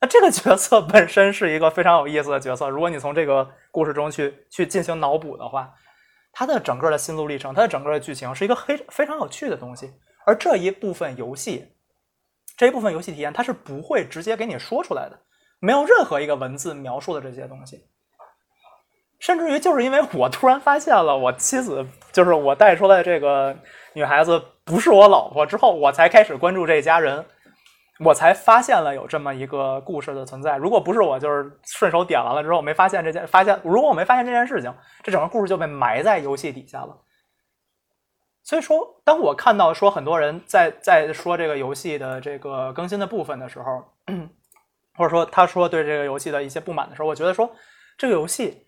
[0.00, 2.68] 那这个角色本身是一个非常有意思的角色。
[2.68, 5.72] 如果你从这个故事中去去进行脑补的话，
[6.32, 9.92] 他的整个的心路历程，他的整个的剧情是一个非非常有趣的东西。
[10.26, 11.72] 而这一部分游戏，
[12.60, 15.18] 这一部分游戏体验，它是不会直接给你说出来的，
[15.60, 17.86] 没有任何一个文字描述的这些东西。
[19.18, 23.56] 甚至于就是因为我突然发现了我妻子，就是我带出来这个
[23.94, 27.24] 女孩子不是我老婆之后，我才开始关注这家人。
[28.04, 30.58] 我才发现了有这么一个故事的存在。
[30.58, 34.70] 如果不是我，就是顺手点完了之后没发现这件，发现如果我没发现这件事情，
[35.02, 36.94] 这整个故事就被埋在游戏底下了。
[38.42, 43.84] 所以说，当我看到说很多人在在说这个游戏的这个更新的部分的时候，
[44.94, 47.50] 或者说他说对这个游戏的一些不满的时候，我觉得说
[47.96, 48.66] 这个游戏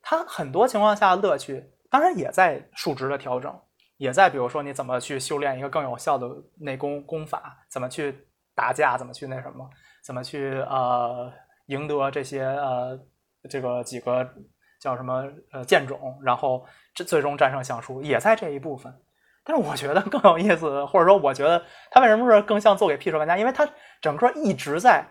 [0.00, 3.58] 它很多情况下乐趣当然也在数值的调整，
[3.96, 6.28] 也在比如说你怎么去修炼一个更有效的
[6.60, 8.28] 内功功法，怎么去。
[8.54, 9.66] 打架怎么去那什么？
[10.04, 11.32] 怎么去呃
[11.68, 13.00] 赢得这些呃
[13.48, 14.28] 这个几个
[14.78, 16.20] 叫什么呃剑种？
[16.22, 16.62] 然后
[16.94, 18.94] 这最终战胜相书也在这一部分。
[19.44, 23.36] 但是我觉得更有意思，或者说我觉得它为什么是更像做给 P 社玩家？
[23.36, 23.68] 因为它
[24.00, 25.04] 整个一直在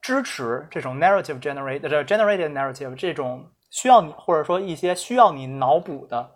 [0.00, 6.30] 支持这种 narrative generate 这 generated narrative 这种需要你或者说一些需要你脑补的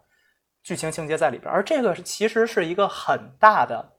[0.62, 3.92] 剧情情节在里边，而这个其实是一个很大的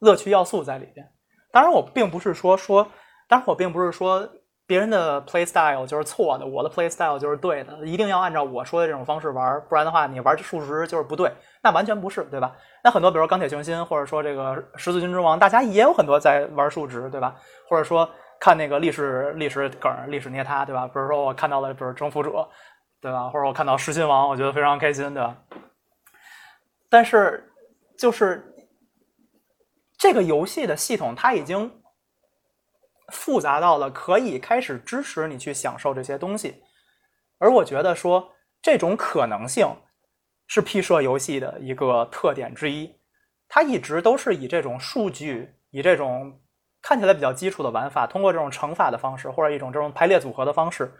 [0.00, 1.10] 乐趣要素在里边。
[1.52, 2.86] 当然，我并不是说说，
[3.28, 4.28] 当然我并不是说
[4.66, 12.56] 别人的 play style 就是错的，我的 play style 就是对的，一定要按照我说的这种方式玩，不然的话，你玩数值就是不对，那完全不是，对吧？
[12.82, 17.36] 那很多，比如说钢铁雄心，或者说这个十字军之王，大家也有很多在玩数值，对吧？
[17.68, 18.08] 或者说
[18.40, 20.86] 看那个历史历史梗、历史捏他，对吧？
[20.86, 22.48] 比如说我看到了，比如征服者，
[23.00, 23.28] 对吧？
[23.28, 25.36] 或者我看到狮心王，我觉得非常开心，对吧？
[26.88, 27.52] 但是
[27.98, 28.46] 就是。
[30.02, 31.70] 这个游戏的系统它已经
[33.12, 36.62] 复杂到了可以开始支持你去享受这些东西，
[37.36, 39.68] 而我觉得说这种可能性
[40.52, 42.92] 是 P 社游戏的一个特点之一，
[43.48, 46.40] 它一直都是以这种数据，以这种
[46.82, 50.92] 看起来比较基础的玩法，通过这种乘法的方式或者一种这种排列组合的方式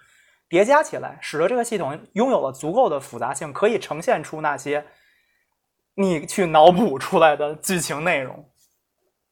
[0.48, 4.86] 叠加起来，使得这个系统拥有了足够的复杂性，可以呈现出那些
[5.94, 8.48] 你去脑补出来的剧情内容。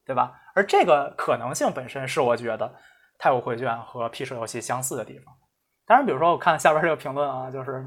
[0.04, 0.32] 对吧？
[0.54, 2.66] 而这个可能性本身是我觉得
[3.18, 5.32] 《太古绘卷》和 P 社游戏相似的地方。
[5.86, 7.86] 当然，比如说我看下边这个评论啊，就是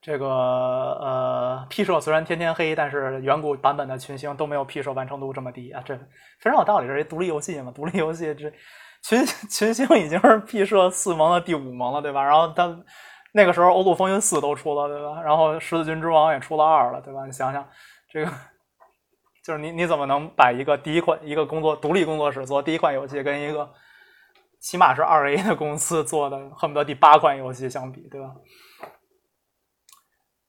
[0.00, 5.96] 这个呃，P 社虽然天天黑，但是远古版本的群星都没有 P 社完成度这么低啊，这
[6.40, 6.86] 非常有道理。
[6.86, 8.52] 这是一独立游戏嘛，独立游戏这
[9.02, 12.22] 群群星已经是 P 社四盟的第五盟了，对吧？
[12.22, 12.76] 然后他
[13.32, 15.20] 那个时候《欧陆风云四》都出了，对吧？
[15.22, 17.24] 然后《十字军之王》也出了二了，对吧？
[17.26, 17.68] 你想想
[18.10, 18.30] 这个。
[19.44, 23.70] 就是你你怎么能把一个第一款一个工作独立工作室做第一款游戏，跟一个
[24.58, 28.26] 起码是二 A 的公司做的恨不得第八款游戏相比，对吧？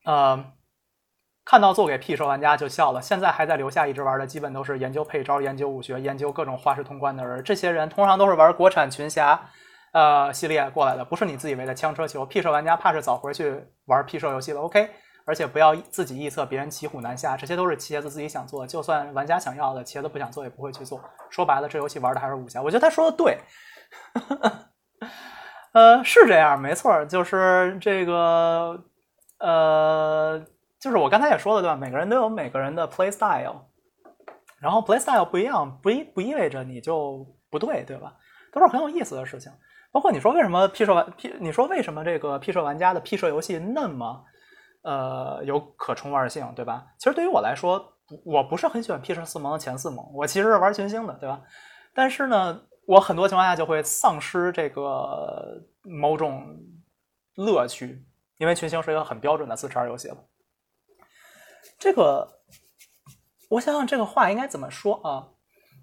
[0.07, 0.53] 呃，
[1.43, 3.01] 看到做给 P 社玩家就笑了。
[3.01, 7.43] 现在还在留下一直玩的，基本都是研究配招、研究武学、研究各种花式通关的人。
[7.43, 9.39] 这些人通常都是玩国产群侠
[9.91, 12.25] 呃系列过来的，不是你自以为的枪车球。
[12.25, 14.61] P 社玩家怕是早回去玩 P 社游戏了。
[14.61, 14.89] OK。
[15.29, 18.65] 而且不要自己臆测别人骑虎难下，这些都是茄子自己想做。
[18.65, 21.01] 就算玩家想要的，茄子不想做也不会去做。
[21.29, 22.61] 说白了，这游戏玩的还是武侠。
[22.61, 23.37] 我觉得他说的对，
[25.73, 28.81] 呃，是这样，没错，就是这个，
[29.39, 30.43] 呃，
[30.79, 31.75] 就是我刚才也说了，对吧？
[31.75, 33.65] 每个人都有每个人的 play style，
[34.59, 38.15] 然后 play style 不一样，不意不意味着你就不对，对吧？
[38.51, 39.51] 都是很有意思的事情。
[39.91, 44.23] 包括你说为什么 P 社玩 P，你说为什么这个 P 社玩家的 P 社游戏那么？
[44.83, 46.85] 呃，有可重玩性，对吧？
[46.97, 51.41] 其实对于我来说，我不是很喜欢 P 社四盟的前四盟，我其实是玩群星的，对吧？
[51.93, 56.57] 但是呢，我很多情况下就会丧失这个某种
[57.35, 58.05] 乐趣，
[58.37, 60.17] 因为群星是一个很标准的四叉游戏了。
[61.77, 62.27] 这个，
[63.49, 65.29] 我想想这个话应该怎么说啊？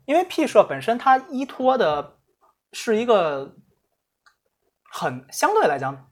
[0.06, 2.18] 因为 P 社本身它依托的
[2.72, 3.54] 是一个
[4.90, 6.10] 很相对来讲。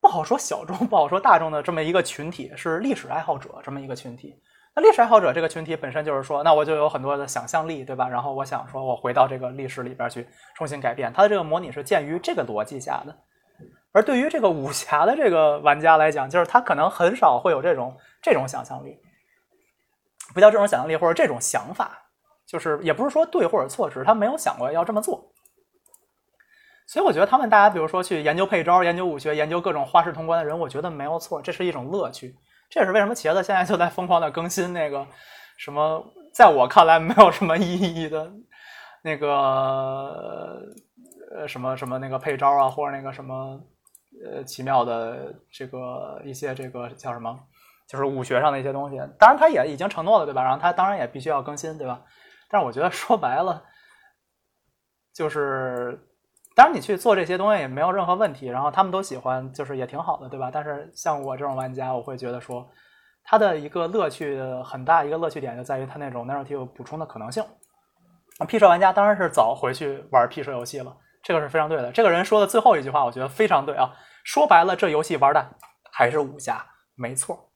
[0.00, 4.40] 不好说小众，不好说大众的这么一个群体是历史爱好者这么一个群体。
[4.74, 8.08] 那历史爱好者这个群体本身就是说，那我就有很多的想象力，对吧？
[8.08, 11.12] 然后我想说，我回到这个历史里边去重新改变。
[11.12, 13.18] 它的这个模拟是建于这个逻辑下的。
[13.96, 19.00] 而对于这个武侠的这个玩家来讲，就是他可能很少会有这种这种想象力，
[20.34, 21.98] 不叫这种想象力或者这种想法，
[22.46, 25.32] 就是也不是说对或者错，只是他没有想过要这么做。
[26.86, 32.36] 所以我觉得他们大家，比如说去研究配招、研究武学、研究各种花式通关的人，我觉得没有错，这是一种乐趣。
[32.68, 35.06] 这也是为什么茄子现在就在疯狂的更新那个
[35.56, 36.04] 什么，
[36.34, 38.30] 在我看来没有什么意义的
[39.02, 40.60] 那个
[41.34, 43.58] 呃什么什么那个配招啊，或者那个什么
[44.24, 47.38] 呃奇妙的这个一些这个叫什么，
[47.88, 48.96] 就是武学上的一些东西。
[49.18, 50.42] 当然他也已经承诺了，对吧？
[50.42, 52.02] 然后他当然也必须要更新，对吧？
[52.48, 53.64] 但是我觉得说白了，
[55.12, 56.02] 就是。
[56.54, 60.50] 当然，你去做这些东西也没有任何问题，然后他们都喜欢，就是也挺好的，对吧？
[60.50, 62.66] 但是像我这种玩家，我会觉得说，
[63.22, 67.44] 它的一个乐趣很大，一个乐趣点就在于它那种 narrative 补充的可能性。
[68.48, 70.96] P 社玩家当然是早回去玩 P 社游戏了，
[71.26, 71.90] 这个是非常对的。
[71.90, 73.92] 这个人说的最后一句话，我觉得非常对啊。
[74.22, 75.56] 说白了，这游戏玩的
[75.90, 77.52] 还是武侠，没错。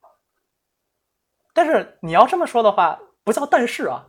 [1.55, 4.09] 但是你要这么说的话，不叫但是啊，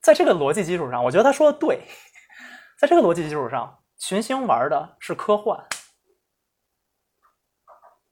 [0.00, 1.82] 在这个逻辑基础上，我觉得他说的对。
[2.78, 5.66] 在这个逻辑基础上，群星玩的是科幻，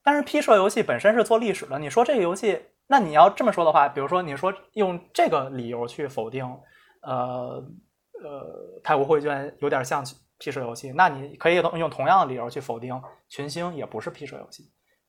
[0.02, 1.78] 但是 P 社游戏本身是做历史的。
[1.78, 6.44] 你说这个游戏，那你要这么说的话，比如说你说用这个理由去否定，
[7.02, 7.64] 呃
[8.22, 10.04] 呃，太古绘卷有点像
[10.38, 14.62] P 社游戏，那你可以用同样的理由去否定群星也不是 P 社游戏，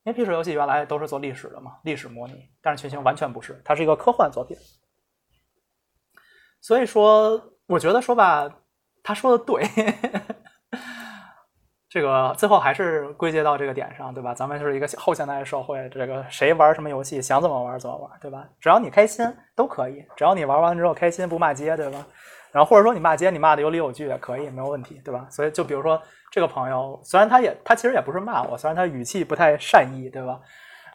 [0.03, 4.57] 因为 P 社游戏原来都是做历史的嘛，历史模拟，但是群星完全不是，它是一个科幻作品。
[6.61, 8.49] 所以说，我觉得说吧。
[9.03, 9.63] 他说的对，
[11.87, 14.33] 这个最后还是归结到这个点上，对吧？
[14.33, 18.45] 咱们就是一个后现代社会，这个谁玩什么游戏，想怎么玩怎么玩，对吧？
[18.59, 22.05] 只要你开心都可以，只要你玩完之后开心，不骂街，对吧？
[22.57, 25.27] 然后或者说你骂街，你骂的有理有据也可以，没有问题，对吧？
[25.29, 26.01] 所以就比如说
[26.31, 30.39] 这个朋友，虽然他也他其实也不是骂我，虽然他语气不太善意，对吧？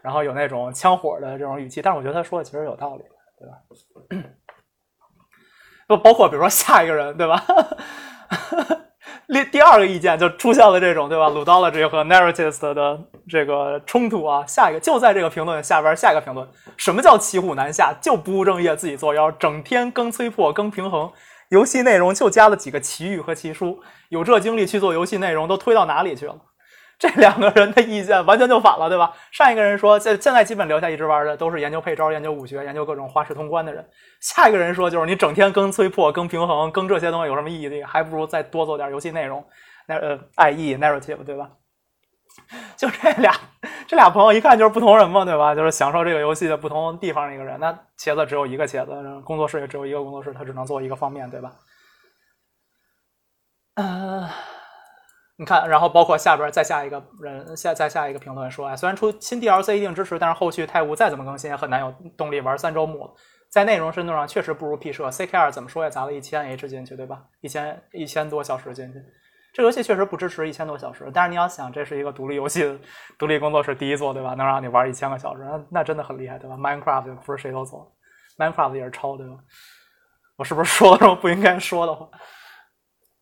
[0.03, 3.05] 然后有那种枪火的这种语气，但是我觉得他说的其实有道理，
[3.39, 4.25] 对吧？
[5.89, 7.41] 就包括比如说下一个人，对吧？
[9.29, 14.45] 第第二个意见就出现了这种对吧？ludology 和 narrative 的这个冲突啊。
[14.47, 16.47] 下一个就在这个评论下边，下一个评论，
[16.77, 17.95] 什么叫骑虎难下？
[18.03, 21.11] 就不务正业，自己作妖，整天更催迫，更平衡，
[21.53, 23.79] 游戏内容就加了几个奇遇和奇书，
[24.09, 26.35] 有这精力去做游戏内容，都推到哪里去了？
[26.99, 29.13] 这两个人的意见完全就反了，对吧？
[29.31, 33.87] 上一个人说，现现在基本留下一直玩的都是研究配招、研究武学、研究各种花式通关的人。
[34.23, 37.83] 下一个人说，就是你整天更催迫、更平衡、更这些东西有什么意义？
[37.83, 39.45] 还不如再多做点游戏内容，
[39.87, 41.51] 那呃，IE narrative，对吧？
[42.77, 43.33] 就这俩，
[43.87, 45.55] 这俩朋友一看就是不同人嘛，对吧？
[45.55, 47.59] 就是享受这个游戏的不同地方的一个人。
[47.61, 51.53] 那茄子只有一个茄子，工作室也只有一个工作室，他只能做一个方面对吧？
[53.77, 54.29] 呃。
[55.39, 63.11] 你看，然后包括下边再下一个人下再下一个评论说，哎，虽然出新 DLC 一定支持，但是后续泰晤再怎么更新也很难有动力玩三周目。
[63.51, 67.25] 在内容深度上确实不如 P 社，CKR 怎么说也砸了一千 H 进去，对吧？
[67.41, 68.99] 一千一千多小时进去，
[69.53, 71.11] 这游戏确实不支持一千多小时。
[71.13, 72.81] 但是你要想，这是一个独立游戏，
[73.19, 74.35] 独立工作室第一作，对吧？
[74.35, 77.95] 能让你玩一千个小时，那那真的很厉害，对吧？Minecraft 不是谁都做
[78.39, 79.37] ，Minecraft 也是抄，对吧？
[80.37, 82.09] 我是不是说了什么不应该说的话？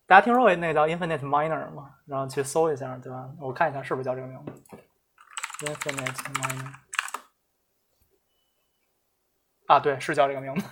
[0.07, 1.89] 大家听说过那个叫 Infinite Miner 吗？
[2.05, 3.29] 然后去搜一下，对吧？
[3.39, 4.51] 我看一下是不是叫这个名字
[5.65, 6.73] ，Infinite Miner。
[9.67, 10.65] 啊，对，是叫这个名字。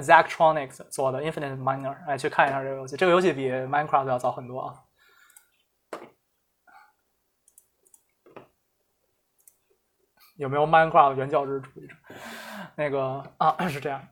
[0.00, 2.96] Zactronics 做的 Infinite Miner，哎，去看一下这个游戏。
[2.96, 4.74] 这个游戏比 Minecraft 要早很多啊。
[10.36, 11.94] 有没有 Minecraft 原教旨主义者？
[12.74, 14.02] 那个啊， 是这样。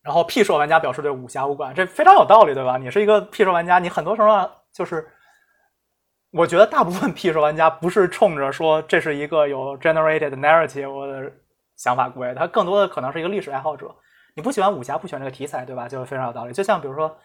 [0.00, 2.76] 然后 P 社玩家表示对武侠无感，这非常有道理，对吧？
[2.76, 5.08] 你是一个 P 社玩家，你很多时候就是，
[6.30, 11.32] 我觉得大部分 P 社玩家不是冲着说这是一个有 generated narrative 的
[11.76, 13.94] 想法过来，他更多的可能是一个历史爱好者。
[14.34, 15.88] 你不喜欢武侠，不喜欢这个题材，对吧？
[15.88, 16.52] 就非常有道理。
[16.52, 17.16] 就像比如说，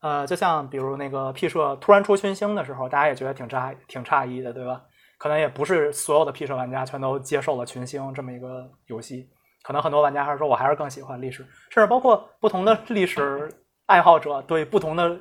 [0.00, 4.80] 呃，就像比如那个 P 社突然出群星的时候，大家也觉得挺诧挺诧异的，对吧？
[5.18, 9.28] 可能也不是所有的 P 社玩家全都接受了群星这么一个游戏。
[9.62, 13.48] 可能很多玩家还是说，我还是更喜欢历史，甚至包括不同的历史
[13.86, 15.18] 爱好者对不同的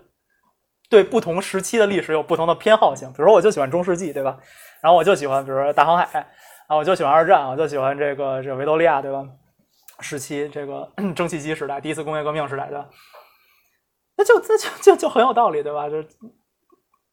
[0.89, 3.07] 对不同时期的历史有不同的偏好性。
[3.13, 4.37] 比如说，我就喜欢中世纪，对吧？
[4.81, 6.27] 然后我就喜欢，比如说大航海
[6.67, 9.23] 啊，我就喜欢二战，我就喜欢这个这维多利亚，对吧？
[9.99, 12.89] 时期这个 蒸汽机时代，第一次工业革命时代，对吧？
[14.15, 15.89] 那就那就就就很有道理，对吧？
[15.89, 16.03] 就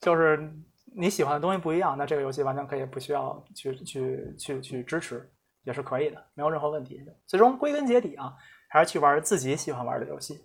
[0.00, 0.52] 就是
[0.96, 5.30] 你喜欢的东西不一样，那这个游戏完全可以不需要去去去去支持。
[5.64, 6.98] 也是可以的，没有任何问题。
[7.26, 8.32] 最终归根结底啊，
[8.70, 10.42] 还是去玩自己喜欢玩的游戏。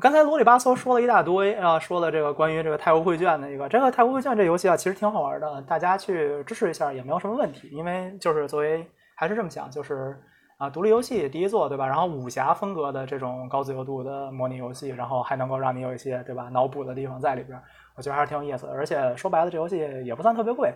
[0.00, 7.68] 刚才啰里吧嗦说了一大堆啊，说了这个关于这个太湖绘卷的一个，这个太湖绘卷这游戏啊，其实挺好玩的，大家去支持一下也没有什么问题。
[7.68, 10.18] 因为就是作为还是这么想，就是
[10.58, 11.86] 啊，独立游戏第一作对吧？
[11.86, 17.60] 然后武侠风格的这种高自由度的模拟游戏，然后还能够让你有一些对吧脑补的地方在里边，
[17.94, 18.72] 我觉得还是挺有意思的。
[18.72, 20.72] 而且说白了，这游戏也不算特别贵。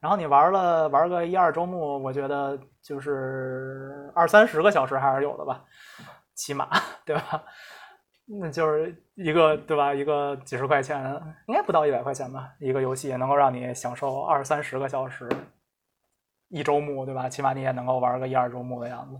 [0.00, 5.64] 然后你玩了玩个一二周目，我觉得就是二三十个小时还是有的吧，
[6.34, 6.68] 起码
[7.06, 7.42] 对吧？
[8.40, 9.94] 那就是一个对吧？
[9.94, 11.00] 一个几十块钱，
[11.46, 12.50] 应该不到一百块钱吧？
[12.58, 15.28] 一个游戏能够让你享受二三十个小时，
[16.52, 17.28] 一周目对吧？
[17.28, 19.18] 起码你也能够玩个一二周目的样子，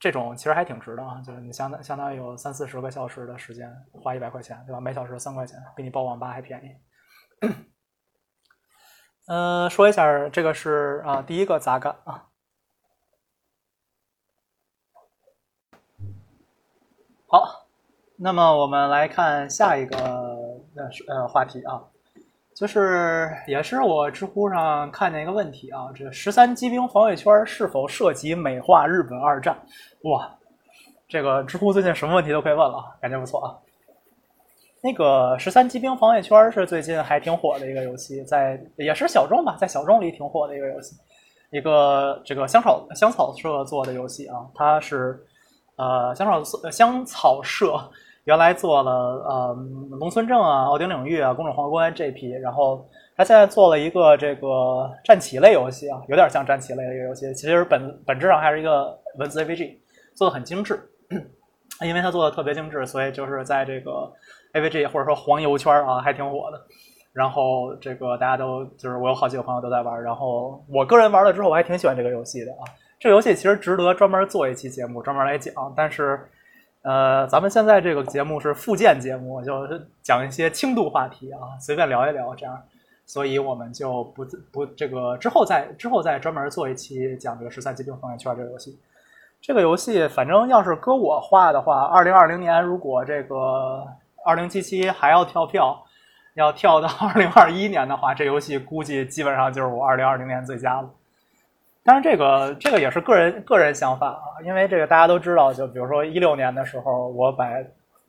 [0.00, 1.20] 这种其实还挺值的啊！
[1.22, 4.80] 就是你相当相当于有三四十个小时的时间，花一百块钱对吧？
[4.80, 7.48] 每小时三块钱，比你包网吧还便宜。
[9.26, 12.28] 嗯，说一下这个是啊，第一个杂感啊。
[17.28, 17.66] 好，
[18.16, 21.84] 那么我们来看下一个呃呃话题啊，
[22.56, 29.54] 就是也是我知乎上看见一个问题啊，这十三机兵防卫圈是否涉及美化日本二战？
[30.04, 30.34] 哇，
[31.06, 33.52] 这个知乎最近什么问题都可以问了，感觉不错啊。
[34.80, 40.96] 那个十三机兵防卫圈是最近还挺火的一个游戏，在也是小众吧，在小众里挺火的一个游戏，
[41.50, 45.22] 一个这个香草香草社做的游戏啊，它是
[45.76, 47.78] 呃香草香草社
[48.26, 49.56] 原来做了呃
[49.98, 59.78] 农村镇啊、奥丁领域啊、公主皇冠这批，然后他现在做了一个这个战棋类游戏啊，有点像战棋类的一个游戏，其实本本质上还是一个文字 AVG，
[60.14, 60.78] 做的很精致，
[61.82, 64.12] 因为它做的特别精致，所以就是在这个。
[64.52, 66.58] AVG 或者说黄油圈啊，还挺火的。
[67.12, 70.02] 然后这个大家都就是我有好几个朋友都在玩。
[70.02, 72.64] 然后我个人玩了之后，我还挺喜欢这个游戏的啊。
[72.98, 75.52] 这个游戏其实值得专门做一期节目专门来讲。
[75.76, 76.26] 但是
[76.86, 82.62] 呃，咱们现在这个节目是附件节目，就是讲一些轻度话题啊，随便聊一聊这样。
[83.04, 88.78] 所以我们就不不这个之后再之后再专门做一期讲这个十三机兵防卫圈这个游戏。
[89.40, 93.84] 这个游戏反正要是搁我画的话，二零二零年如果这个
[94.24, 95.76] 二零七七还要跳票，
[96.34, 100.88] 要跳到二零二一年的话，这游戏估计基本上就是我二零二零年最佳了。
[101.86, 107.46] 当然，这个这个也是个人个人想法啊，因为这个大家都知道，就比如说一六年的时候，我把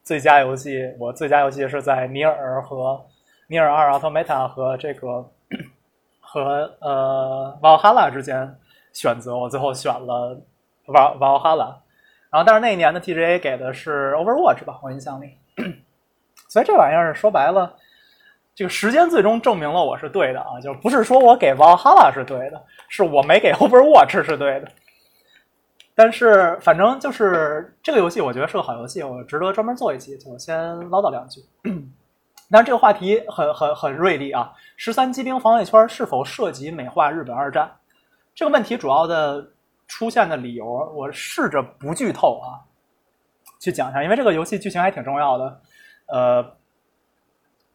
[0.04, 3.00] 最佳游戏，我最佳游戏是在尼尔和
[3.48, 5.24] 尼尔二奥特 meta 和这个
[6.20, 8.58] 和呃瓦哈拉之间
[8.94, 10.42] 选择，我最后选了
[10.88, 11.66] 瓦瓦哈拉。
[12.32, 15.38] 然后，但是那一年的 TGA 给的是 Overwatch 吧，我印象里。
[16.50, 17.76] 所以这玩意儿说白了。
[18.58, 24.68] 这个时间最终证明了我是对的啊，就不是说我给 Valhalla 是对的，是我没给 Overwatch 是对的。
[25.94, 30.18] 但是反正就是这个游戏，我觉得是个好游戏，我值得专门做一期。
[30.18, 30.58] 就先
[30.90, 31.40] 唠叨两句。
[32.50, 34.52] 但是这个话题很很很锐利啊！
[34.76, 37.72] 十三机兵防卫圈是否涉及美化日本二战？
[38.34, 39.48] 这个问题主要的
[39.88, 42.66] 出现的理由，我试着不剧透啊，
[43.60, 45.62] 去讲一下，因为这个游戏剧情还挺重要的。
[46.08, 46.57] 呃。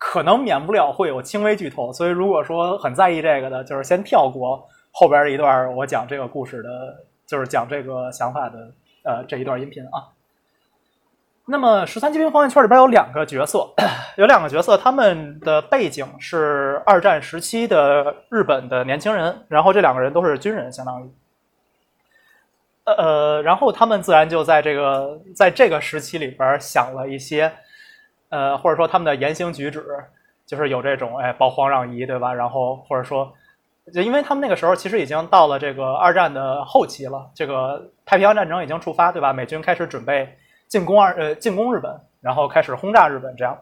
[0.04, 6.68] 可能免不了会有轻微剧透，所以如果说很在意这个的，就是先跳过后边一段我讲这个故事的，
[7.24, 8.72] 就是讲这个想法的
[9.04, 10.10] 呃这一段音频啊。
[11.46, 13.72] 那么十三机兵防卫圈里边有两个角色，
[14.18, 21.10] 有两个角色，他们的背景是二战时期的日本的年轻人，然后这两个人都是军人，相当于，
[22.84, 27.52] 呃，然后他们自然就在这个在这个时期里边想了一些。
[28.32, 29.84] 呃，或者说他们的言行举止，
[30.46, 32.32] 就是有这种哎，保皇让夷，对吧？
[32.32, 33.30] 然后或者说，
[33.92, 39.34] 就因为他们那个时候其实已经到了这个二战的后期了，这个太平洋战争已经触发，对吧？
[39.34, 40.34] 美军开始准备
[40.66, 43.58] 进攻二呃进攻日本，然后开始轰炸日本，这样。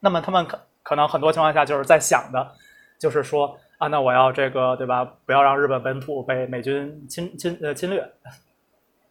[0.00, 2.52] 那么他们可可能很多情况下就是在想的，
[2.98, 5.04] 就是说啊，那我要这个对吧？
[5.26, 8.02] 不要让日本本土被美军侵侵呃侵略。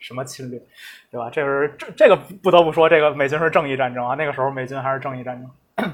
[0.03, 0.61] 什么侵略，
[1.09, 1.29] 对吧？
[1.29, 4.15] 这是这这个不得不说，这个美军是正义战争啊。
[4.15, 5.91] 那个时候美军还是正义战争，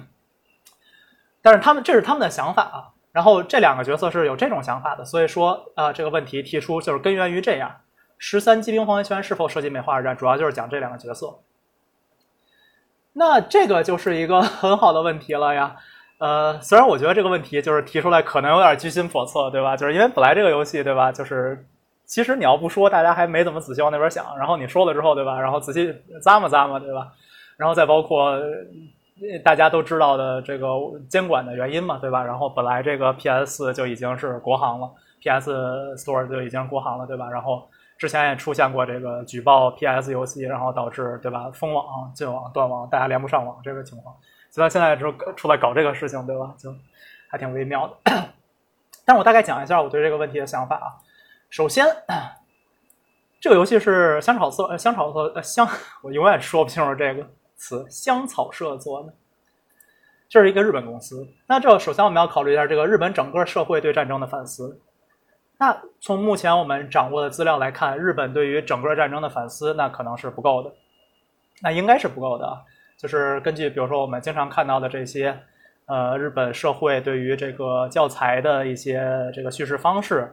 [1.44, 2.90] 但是他们这是他们的想法啊。
[3.12, 7.82] 然后这两个角色是有这种想法的，所以说呃这个问题提出就是根源于这样：
[8.18, 11.40] 十三机兵防卫圈是否涉及美化二战，主要就是讲这两个角色。
[13.14, 15.76] 那这个就是一个 很好的问题了呀。
[16.18, 19.78] 呃，虽然我觉得这个问题就是提出来可能有点居心叵测，对吧？
[19.78, 21.12] 就是因为本来这个游戏，对吧？
[21.12, 21.64] 就是。
[22.10, 24.36] 其实你要不说，大家还没怎么仔细往那边想。
[24.36, 25.40] 然后你说了之后，对吧？
[25.40, 25.94] 然后仔细
[26.24, 27.14] 咂摸咂摸，对吧？
[27.56, 28.36] 然后再包括
[29.44, 30.68] 大家都知道的这个
[31.08, 32.24] 监管的原因嘛，对吧？
[32.24, 34.90] 然后本来这个 PS 就已经是国行了
[35.22, 35.52] ，PS
[35.98, 37.30] Store 就已经国行了，对吧？
[37.30, 41.52] 然后之前也出现过这个举报 PS 游戏，然后导致对吧？
[41.54, 44.16] 封网、禁网、断网，大家连不上网这个情况。
[44.50, 46.56] 所以现在就出来搞这个事情，对吧？
[46.58, 46.74] 就
[47.30, 47.94] 还挺微妙的。
[49.06, 50.88] 但我大概讲一下我对这个问题的想法啊。
[51.50, 51.84] 首先，
[53.42, 55.68] 这个游戏是香草社呃香草社呃香，
[56.04, 57.26] 我永远说不清楚这个
[57.56, 59.14] 词，香草社做的，
[60.30, 61.28] 这是一个日本公司。
[61.48, 64.80] 那这首先我们要考虑一下这个日本整个社会对战争的反思。
[65.58, 70.72] 那从目前我们掌握的资料来看，日本对于整个战争的反思，那可能是不够的，
[71.64, 72.66] 那应该是不够的。
[72.96, 75.36] 就是根据比如说我们经常看到的这些，
[75.88, 80.32] 呃，日本社会对于这个教材的一些这个叙事方式。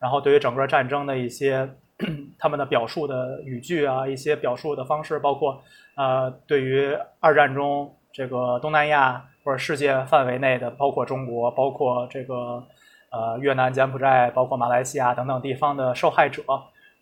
[0.00, 1.68] 然后，对于整个战争的一些
[2.38, 5.60] 他们的表述的语句啊，一些表述的方式，包括
[5.96, 12.64] 呃，对于二战中这个东南亚或者世界范围内的，包括中国，包括这个
[13.10, 16.44] 呃越南、柬埔寨，包括马来西亚等等地方的受害者，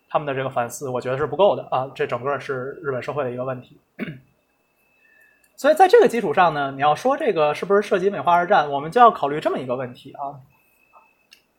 [0.09, 1.91] 他们的这个反思，我觉得是不够的啊。
[1.93, 3.79] 这整个是日本社会的一个问题。
[5.55, 10.41] 所以在这个基础上呢，你要说这个是不是涉及美化二战，我们就要考虑这么一个问题啊，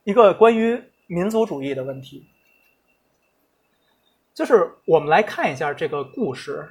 [0.02, 0.82] 一个关于。
[1.08, 2.28] 民族主义的问题，
[4.34, 6.68] 就是我们来看一下这个故事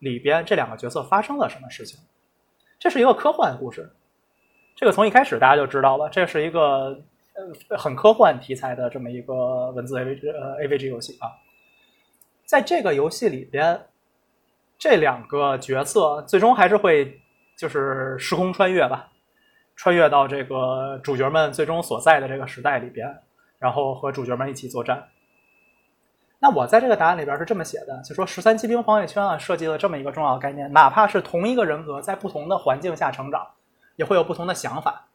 [0.00, 1.98] 里边这两个角色发生了什么事情。
[2.78, 3.90] 这是一个科幻故事，
[4.76, 7.02] 这个从一开始大家就知道了，这是一个
[7.32, 11.32] 呃很科幻题材的这么一个文字 A V G 呃 A V G 游戏啊。
[12.44, 13.86] 在这个游戏里边，
[14.78, 17.18] 这两个角色最终还是会
[17.56, 19.10] 就是时空穿越吧，
[19.74, 23.22] 穿越到这个主角们最终所在的这个时代里边。
[23.60, 25.06] 然后和主角们一起作战。
[26.40, 33.46] 那我在这个答案里边是这么写的，就说十三骑兵防卫圈啊，设计了这么一个重要概念：哪怕是同一个人格，在不同的环境下成长，
[33.96, 35.06] 也会有不同的想法。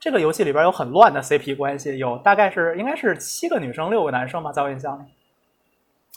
[0.00, 5.04] 这个游戏里边有很乱的 CP 关系，有大概是应该是七个女生，六个男生吧，在我印象里。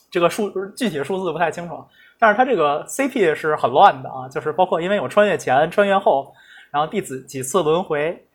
[0.10, 1.84] 这个数具体数字不太清楚，
[2.18, 6.34] 但是它这个 CP 是很乱的啊，就是包括因为有穿越前、穿越后，
[6.72, 8.26] 然后第几几次轮回。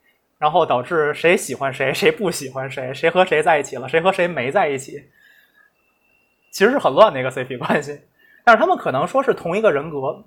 [0.41, 5.11] 然后导致谁喜欢谁，谁不喜欢谁，谁和谁在一起了，谁和谁没在一起。
[6.51, 8.01] 其实是很乱的一个 CP 关系，
[8.43, 10.25] 但是他们可能说是同一个人格，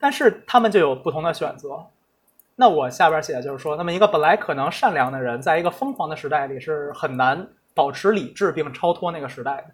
[0.00, 1.86] 但是他们就有不同的选择。
[2.56, 9.66] 那我下边写的就是说，那么一个本来可能善良的人，在一个疯狂的时代里是很难保持理智并超脱那个时代的。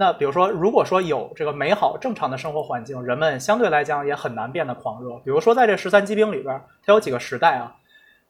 [0.00, 5.16] 那比如说，如果说有这个美好正常的生活环境，人们相对来讲也很难变得狂热。
[5.24, 7.74] 比如说，在这十三机兵里边，它有几个时代啊，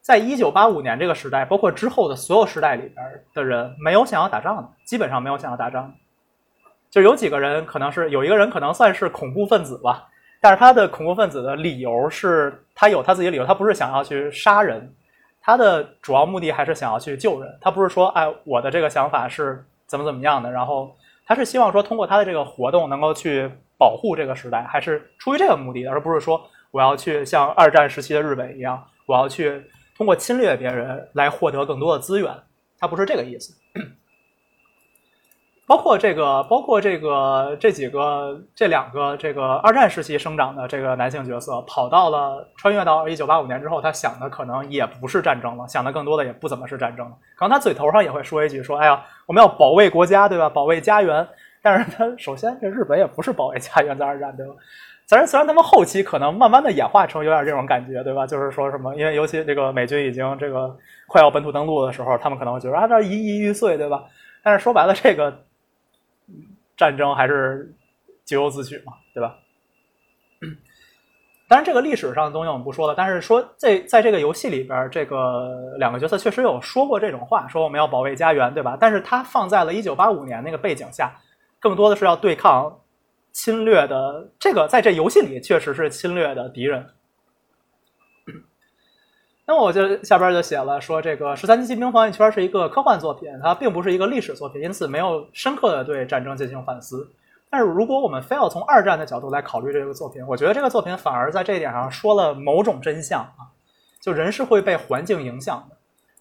[0.00, 5.94] 在一九八五年这个时代，包括之后的所有时代里边的人，没有想要打仗的，基本上没有想要打仗的。
[6.90, 10.08] 就有几个人可能是有一个人可能算是恐怖分子吧，
[10.40, 14.90] 但是他的恐怖分子的理由是他有他自己理由，他不是想要去杀人，
[15.38, 17.58] 他的主要目的还是想要去救人。
[17.60, 20.90] 他不是说哎，我的这个想法是怎么怎么样的，然后。
[21.28, 29.62] 他是希望说通过他的这个活动能够去保护这个时代，还是出于这个目的，而不是说我要去像二战时期的日本一样，我要去
[29.94, 32.34] 通过侵略别人来获得更多的资源。
[32.78, 33.54] 他不是这个意思。
[35.68, 47.12] 包括这个，包括这个，这几个，这两个，这个二战时期生长的这个男性角色，跑到了穿越到一九八五年之后，他想的可能也不是战争了，想的更多的也不怎么是战争了。
[47.36, 50.48] 可能他嘴头上也会说一句说：“哎呀，我们要保卫国家，对吧？
[50.48, 51.28] 保卫家园。”
[51.60, 54.54] 但是他首先，这日本也不是保卫家园在二战，对吧？
[55.06, 58.26] 虽然虽然他们后期可能慢慢的演化成有点这种感觉，对吧？
[58.26, 60.74] 就是说什么，因为尤其这个美军已经这个
[61.06, 64.02] 快要本土登陆的时候，他们可能会觉得啊，这一一玉碎，对吧？
[64.42, 65.30] 但是说白了，这个。
[66.78, 67.74] 战争还是
[68.24, 69.36] 咎由自取嘛，对吧？
[71.48, 72.94] 当然，这个历史上的东西我们不说了。
[72.94, 78.76] 但是说在在这个游戏里边，这个两个角色确实有说过这种话，说我们要保卫家园，对吧？
[78.78, 81.12] 但是它放在了一九八五年那个背景下，
[81.58, 82.80] 更多的是要对抗
[83.32, 86.86] 侵略的这个，在这游戏里确实是侵略的敌人。
[89.48, 97.10] 那么我就下边就写了说，这个《十三机兵防卫圈》是一个科幻作品，它并不是一个历史作品，因此没有深刻的对战争进行反思。
[97.48, 103.48] 但是如果我们非要从二战的角度来考虑这个作品，我觉得这个作品反而在这一点上说了某种真相啊，
[104.02, 105.76] 就人是会被环境影响的，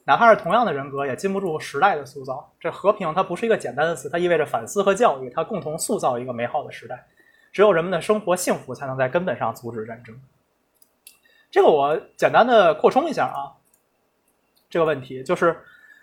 [0.05, 2.49] 哪怕是同样的人格，也禁不住时代的塑造。
[2.61, 7.05] 这和平它不是一个简单的词，它意味着反思和教育，它共同塑造一个美好的时代。
[7.51, 10.17] 只有人们的生活幸福，才能在根本上阻止战争。
[11.49, 13.51] 这个我简单的扩充一下啊，
[14.69, 15.57] 这个问题就是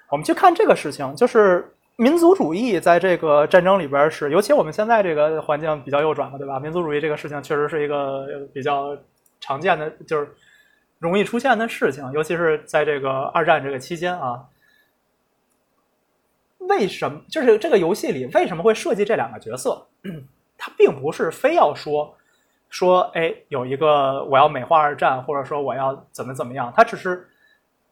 [0.08, 6.58] 我们去看这个事情，就是民族主义在这个战争里边是，尤其我们现在这个环境比较右转嘛，对吧？
[6.58, 8.96] 民族主义这个事情确实是一个比较
[9.38, 10.34] 常见的，就是
[10.98, 14.44] 容易出现的事情，尤其是在这个二战这个期间啊。
[16.60, 19.86] 为什么就是这个游戏里为什么会设计这两个角色？
[20.56, 22.16] 它并不是非要说。
[22.74, 27.24] 说，哎，有一个我要美化二战，或者说我要怎么怎么样，他只是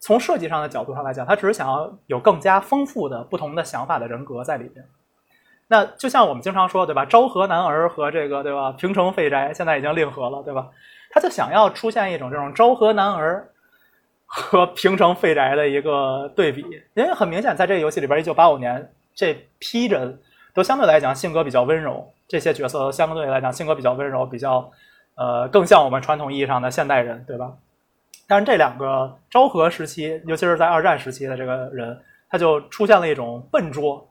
[0.01, 4.85] 从设计上的角度上来讲，他只是想要有更加丰富的不同的想法的人格在里边。
[5.69, 7.05] 那就像我们经常说，对吧？
[7.05, 8.73] 昭和男儿和这个，对吧？
[8.73, 10.69] 平城废宅现在已经令和了，对吧？
[11.13, 13.49] 他就想要出现一种这种昭和男儿
[14.27, 16.63] 和平城废宅的一个对比，
[16.95, 20.19] 因为很明显，在这个游戏里边，一九八五年这批人
[20.53, 22.13] 都相对来讲性格比较温柔。
[22.33, 24.71] 这些角色相对来讲性格比较温柔，比较，
[25.17, 27.53] 呃，更像我们传统意义上的现代人，对吧？
[28.27, 34.09] 但是这两个昭和时期，尤其是在二战时期的这个人，他就出现了一种笨拙，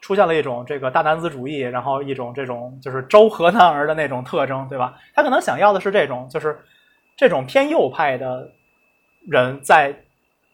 [0.00, 4.98] 出现了一种这个大男子主义，然后一种这种就是昭和男儿的那种特征，对吧？
[5.14, 6.58] 他可能想要的是这种，就是
[7.16, 8.50] 这种偏右派的
[9.28, 9.94] 人在。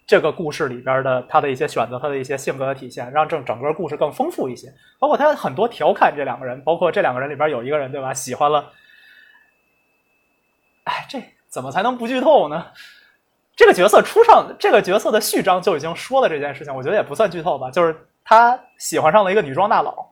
[0.09, 4.73] 这个故事里边的他的一些选择，他的一些性格的体现，让整整个故事更丰富一些。
[4.99, 8.15] 包括他很多调侃这两个人，包括这两个人里边有一个人，对吧？
[8.15, 8.73] 喜欢了，
[10.85, 12.69] 哎，这怎么才能不剧透呢？
[13.55, 17.71] 这个角色出上，这个角色的序章就已经说了这件事情，我觉得也不算剧透吧。
[17.71, 17.95] 就是
[18.25, 20.09] 他喜欢上了一个女装大佬，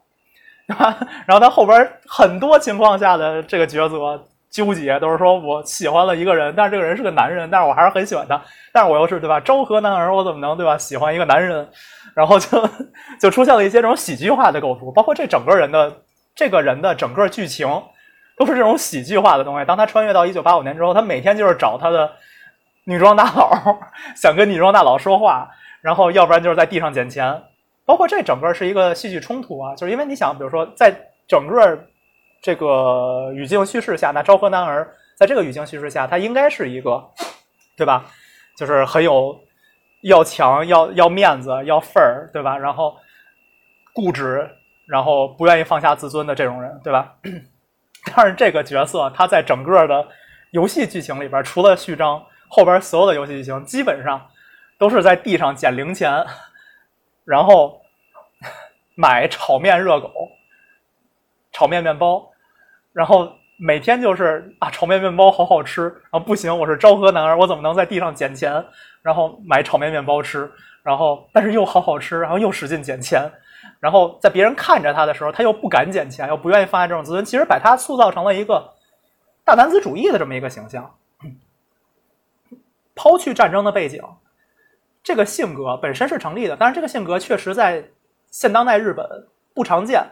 [0.66, 0.94] 对吧？
[1.26, 4.28] 然后他后边很多情况下的这个角色。
[4.51, 8.40] 纠结都是说我喜欢了一个人，但是这个人是个男人，但是我还是很喜欢他，
[8.72, 9.38] 但是我又是对吧？
[9.40, 10.78] 昭和男儿，我怎么能对吧？
[10.78, 11.68] 喜欢一个男人，
[12.14, 12.68] 然后就
[13.20, 15.92] 就出现了一些这种喜剧化的构图，包括这整个人的
[16.34, 17.68] 这个人的整个剧情
[18.38, 19.64] 都是这种喜剧化的东西。
[19.66, 22.11] 当他穿越到一九八五年之后，他每天就是找他的
[22.84, 23.51] 女装大佬，
[24.14, 25.51] 想跟女装大佬说话，
[25.82, 27.42] 然后要不然就是在地上捡钱，
[27.84, 30.94] 包括这整个是一个戏剧冲突啊，就是因为你想，比如说在
[31.28, 31.78] 整个。
[32.43, 37.03] 这个语境叙事下，那昭和男儿在这个语境叙事下，他应该是一个，
[37.76, 38.05] 对吧？
[38.57, 39.39] 就是很有
[40.03, 42.57] 要强、要要面子、要份儿，对吧？
[42.57, 42.97] 然后
[43.93, 44.49] 固执，
[44.87, 47.14] 然后不愿意放下自尊的这种人，对吧？
[48.14, 50.07] 但是这个角色他在整个的
[50.53, 54.24] 游戏剧情里边，除了序章，后边所有的游戏剧情基本上
[54.78, 56.24] 都是在地上捡零钱，
[57.24, 57.82] 然后
[58.95, 60.12] 买炒面热狗、
[61.57, 62.22] 炒面面包，
[62.92, 68.62] 然后每天就是啊，炒面面包好好吃，然后不行，我是昭和男儿，我怎么能在地上捡钱？
[69.00, 70.52] 然后买炒面面包吃，
[70.82, 73.22] 然后但是又好好吃，然后又使劲捡钱，
[73.80, 78.74] 然后在别人看着他的时候，他又不敢捡钱，又不愿意放下这种自尊，其实把他塑造成了一个
[79.42, 80.94] 大男子主义的这么一个形象。
[82.94, 84.02] 抛去战争的背景，
[85.02, 87.82] 这个性格本身是成立的，但是这个性格确实在
[88.30, 89.09] 现当代日本
[89.54, 90.04] 不常见，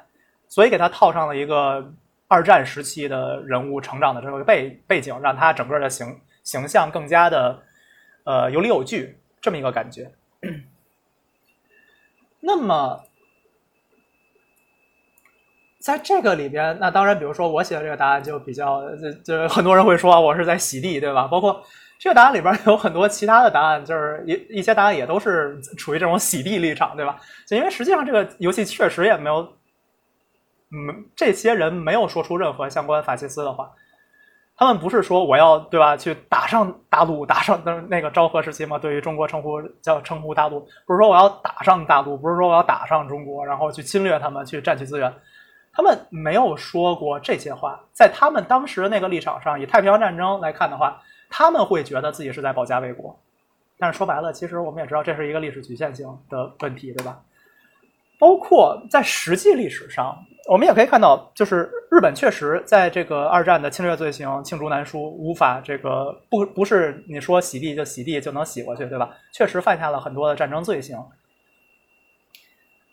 [0.55, 1.93] 所以给他套上了一个
[2.29, 7.61] 二战时期的人物成长的这个背背景，让他整个的形形象更加的
[8.23, 10.09] 呃有理有据，这么一个感觉。
[12.39, 13.03] 那么，
[15.81, 21.27] 在这个里边，那当然，比如说我写的这个答案就比较，就就很多人会说我是在洗地，对吧？
[21.27, 21.61] 包括。
[21.99, 27.19] 这个答案里边有很多其他的答案，就是一一些答案也都是处于这种洗地立场，对吧？
[27.45, 29.57] 就因为实际上这个游戏确实也没有，
[30.75, 33.71] 嗯，这些人没有说出任何相关法西斯的话，
[34.57, 38.77] 他们不是说我要对吧去打上大陆，打上那那个昭和时期嘛？
[38.77, 45.15] 对于中国称呼叫称呼大陆，不是说我要打上大陆，不是说我要打上中国，然后去侵略他们，去占取资源，
[45.73, 47.81] 他们没有说过这些话。
[47.93, 51.01] 在他们当时那个立场上，以太平洋战争来看的话。
[51.37, 53.19] 他们会觉得自己是在保家卫国，
[53.77, 57.21] 但是说白了，其实我们也知道这是一个历史局限性的问题，对吧？
[58.21, 60.17] 包括在实际历史上，
[60.49, 69.11] 我们也可以看到，就是日本确实在这个二战的侵略罪行罄竹难书，无法这个不不是你说洗地就洗地就能洗过去，对吧？
[69.33, 70.99] 确实犯下了很多的战争罪行，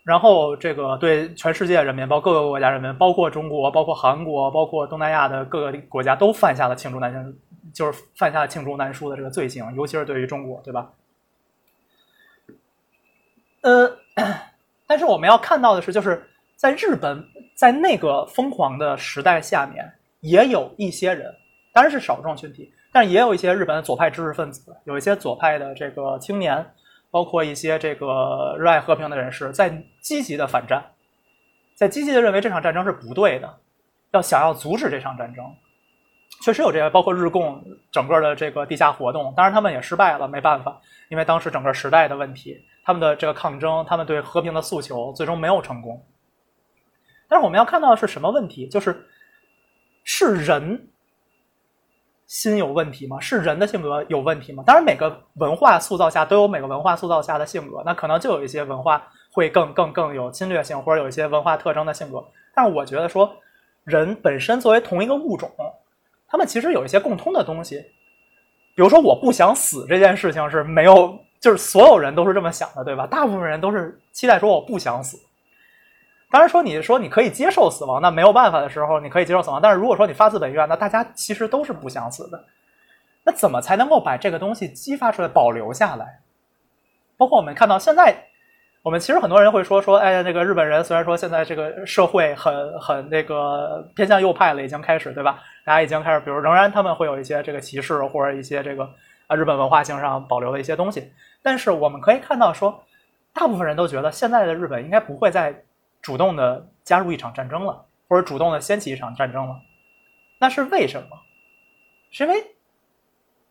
[0.02, 7.34] 然后这个对全世界人民，包括各个国家人民，包括中国，包括韩国，包括东南亚的各个国家，都犯下了罄竹难书。
[7.72, 10.90] 就是犯下了罄竹难书的这个罪行，尤其是对于中国，对吧？
[13.62, 13.96] 呃，
[14.86, 16.22] 但是我们要看到的是，就是
[16.62, 17.20] 在日本，
[17.56, 19.84] 在那个疯狂的时代下面，
[20.20, 21.34] 也有一些人，
[21.72, 26.64] 当然是少众群体，但也有一些日本的左派知识分子，有一些左派的这个青年，
[27.10, 30.80] 包括一些这个热爱和平的人士，在积极的反战，
[31.74, 33.58] 在积极的认为这场战争是不对的，
[34.12, 35.44] 要想要阻止这场战争。
[36.44, 37.60] 确实有这些，包括日共
[37.90, 46.00] 整个的这个地下活动，当然他们也失败了，没办法，因为当时整个时代的问题，他们的这个抗争，他们对和平的诉求，最终没有成功。
[47.32, 48.68] 但是我们要看到的是什么问题？
[48.68, 49.06] 就是
[50.04, 50.86] 是人
[52.26, 53.18] 心有问题吗？
[53.18, 54.62] 是人的性格有问题吗？
[54.66, 59.02] 当然，每个文化塑造下都有每个文化塑造下的性格，那可能就有一些文化
[59.32, 62.22] 会更更更有侵略性，或者有一些文化特征的性格。
[62.54, 63.34] 但是我觉得说，
[63.84, 65.50] 人本身作为同一个物种。
[66.28, 67.78] 他们其实有一些共通的东西，
[68.74, 73.06] 比如说我不想死这件事情是没有，就是所有人都是这么想的，对吧？
[73.06, 75.18] 大部分人都是期待说我不想死。
[76.32, 79.60] 当然说你说你可以接受死亡，那没有办法的时候你可以接受死亡。
[79.62, 82.42] 但是如果说你发自本愿，那大家其实都是不想死的。
[83.22, 86.20] 那怎么才能够把这个东西激发出来、保留下来？
[87.18, 88.16] 包括我们看到现在。
[88.82, 95.38] 我们其实很多人会说说，哎，那个日本人虽然说现在这个社会很很那个偏向右派了，已经开始对吧？
[95.64, 98.88] 大家已经开始，比如仍然他们会有一些这个歧视或者一些这个
[99.28, 101.12] 啊日本文化性上保留的一些东西。
[101.42, 102.82] 但是我们可以看到说，
[103.32, 105.54] 大部分人都觉得现在的日本应该不会再
[106.02, 109.62] 主动的加入一场战争了，或者主动的掀起一场战争了。
[110.38, 111.16] 那是为什么？
[112.10, 112.44] 是因为？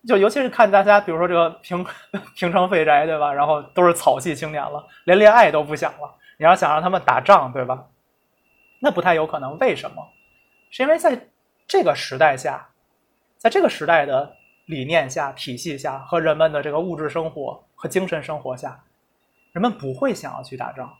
[0.06, 1.86] 就尤其是看大家，比如说这个平
[2.34, 3.32] 平城废宅，对吧？
[3.32, 6.14] 然后都是草系青年了，连恋爱都不想了。
[6.38, 7.86] 你要想让他们打仗，对吧？
[8.80, 9.56] 那不太有可能。
[9.58, 10.04] 为什么？
[10.70, 11.28] 是因为在
[11.68, 12.68] 这个时代下，
[13.38, 14.36] 在这个时代的
[14.66, 18.82] 理念下、体系下和人们的这个物质生活和精神生活下，
[19.52, 20.92] 人们不会想要去打仗。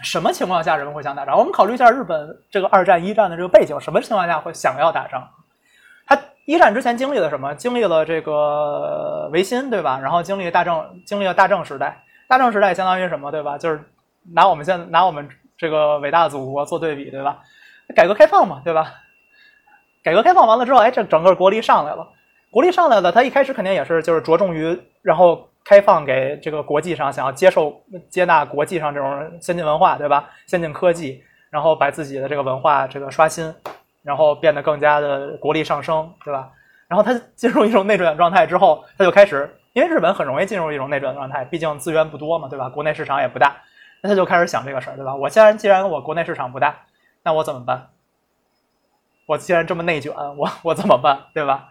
[0.00, 1.36] 什么情况下人们会想打仗？
[1.36, 5.28] 我们考虑一下日本这个二战、一战的这个背景，什么情况下会想要打仗？
[6.06, 7.54] 他一战之前经历了什么？
[7.54, 10.00] 经历了这个维新，对吧？
[10.02, 12.02] 然后经历大政，经历了大政时代。
[12.26, 13.58] 大政时代相当于什么，对吧？
[13.58, 13.80] 就是
[14.32, 17.38] 拿我们现在拿我们这个伟大祖国做对比，对吧？
[17.94, 18.94] 改革开放嘛，对吧？
[20.02, 22.08] 改革开放完了之后，哎，这整个国力上来了，
[22.50, 23.12] 国力上来了。
[23.12, 30.28] 他一开始肯定也是就是着重于然后开放给这个国际上想要接受接纳国际上这种先进文化，对吧？
[30.46, 33.54] 先进科技，然后把自己的这个文化这个刷新。
[34.04, 36.50] 然后变得更加的国力上升，对吧？
[36.88, 42.68] 然后他进入一种内卷状态之后，他就开始，因为日本很容易进入一种内卷状态，毕竟资源不多嘛，对吧？
[42.68, 43.54] 国内市场也不大，
[44.00, 45.14] 那他就开始想这个事儿，对吧？
[45.14, 46.74] 我既然既然我国内市场不大，
[47.22, 47.90] 那我怎么办？
[49.26, 51.68] 我既然这么内卷，我我怎么办，对吧？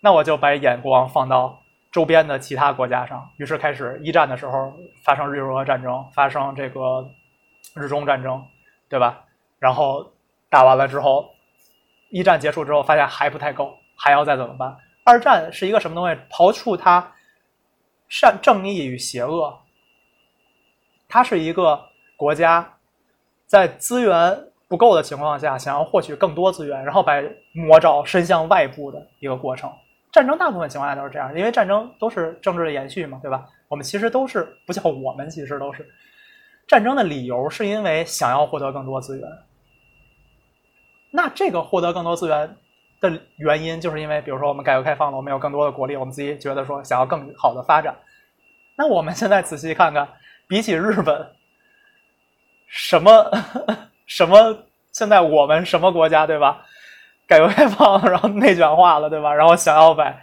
[0.00, 1.60] 那我就把眼光放到
[1.92, 4.72] 周边的其他国家上，于是开始一战的时候
[5.04, 7.06] 发生日俄战争，发生这个
[7.74, 8.42] 日中战争，
[8.88, 9.22] 对吧？
[9.58, 10.10] 然后
[10.48, 11.30] 打完了之后，
[12.08, 14.74] 一战结束之后，发现还不太够，还要再怎么办？
[15.04, 16.18] 二战是一个什么东西？
[16.30, 17.12] 刨除它
[18.08, 19.54] 善正义与邪恶，
[21.08, 21.78] 它是一个
[22.16, 22.74] 国家
[23.46, 27.22] 在资源不够的情况下，想要获取更多资源，然后把
[27.52, 29.70] 魔爪伸向外部的一个过程。
[30.12, 33.46] 战争大部分情况下都是这样，因为战争都是政治的延续嘛，对吧？
[33.68, 35.88] 我们其实都是不叫我们，其实都是
[36.68, 39.26] 战争的理由，是因为想要获得更多资源。
[41.10, 42.56] 那这个获得更多资源
[43.00, 47.96] 的原因，就是因为比如说我们改革开放了，我们有更多的国力，我们自己觉得说想要更好的发展。
[48.76, 50.06] 那我们现在仔细看看，
[50.46, 51.26] 比起日本，
[52.66, 53.30] 什么
[54.06, 54.58] 什么，
[54.92, 56.66] 现在我们什么国家，对吧？
[57.26, 59.32] 改革开放，然后内卷化了，对吧？
[59.32, 60.14] 然后想要把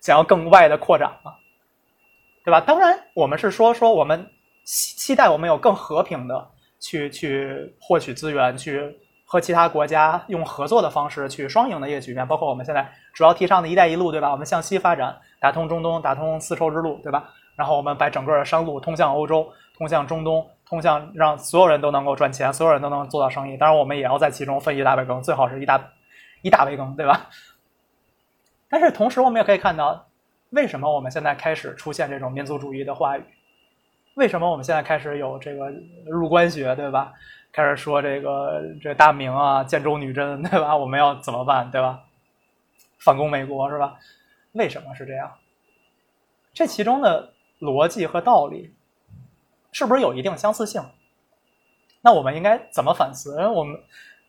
[0.00, 1.34] 想要更外的扩展了，
[2.44, 2.60] 对吧？
[2.60, 4.26] 当然，我们是说说我们
[4.64, 6.50] 期期待我们有更和平的
[6.80, 12.26] 去去获取资源，去和其他国家用合作的方式去双赢的一个局面。
[12.26, 14.30] 包括我们现在主要提倡的一带一路，对吧？
[14.30, 17.30] 我们向西发展，打通中东，打通丝绸之路，对吧？
[17.56, 19.46] 然后我们把整个的商路通向欧洲，
[19.78, 23.56] 通向中东，通向让所有人都能够赚钱，所有人都能做到生意。
[23.56, 25.80] 当然，我们也要在其中分一大杯羹，最好是一大。
[26.44, 27.30] 一大杯羹，对吧？
[28.68, 30.06] 但是同时，我们也可以看到，
[30.50, 33.24] 为什么我们现在开始出现这种民族主义的话语？
[34.16, 35.72] 为什么我们现在开始有这个
[36.04, 37.14] 入关学，对吧？
[37.50, 40.76] 开始说这个这大明啊，建州女真，对吧？
[40.76, 42.04] 我们要怎么办，对吧？
[42.98, 43.98] 反攻美国是吧？
[44.52, 45.32] 为什么是这样？
[46.52, 48.74] 这其中的逻辑和道理
[49.72, 50.84] 是不是有一定相似性？
[52.02, 53.34] 那我们应该怎么反思？
[53.48, 53.80] 我们。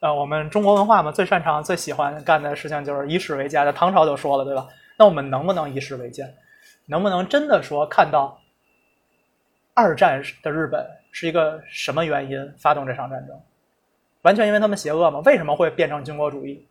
[0.01, 3.65] 呃，我们中国文化嘛，最擅长、最喜欢干的事情就是以史为鉴。
[3.65, 4.67] 在唐朝就说了，对吧？
[4.97, 6.35] 那我们能不能以史为鉴？
[6.85, 8.39] 能不能真的说看到
[9.73, 13.41] 二战的日本是一个什么原因发动这场战争？
[14.21, 15.21] 完全因为他们邪恶吗？
[15.25, 16.67] 为什么会变成军国主义？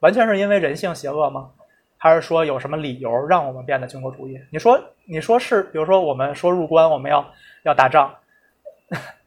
[0.00, 1.50] 完全是因为人性邪恶吗？
[1.98, 4.40] 还是说有什么理由让我们变得军国主义？
[4.50, 5.64] 你说，你说是？
[5.64, 7.28] 比如说，我们说入关，我们要
[7.64, 8.14] 要打仗。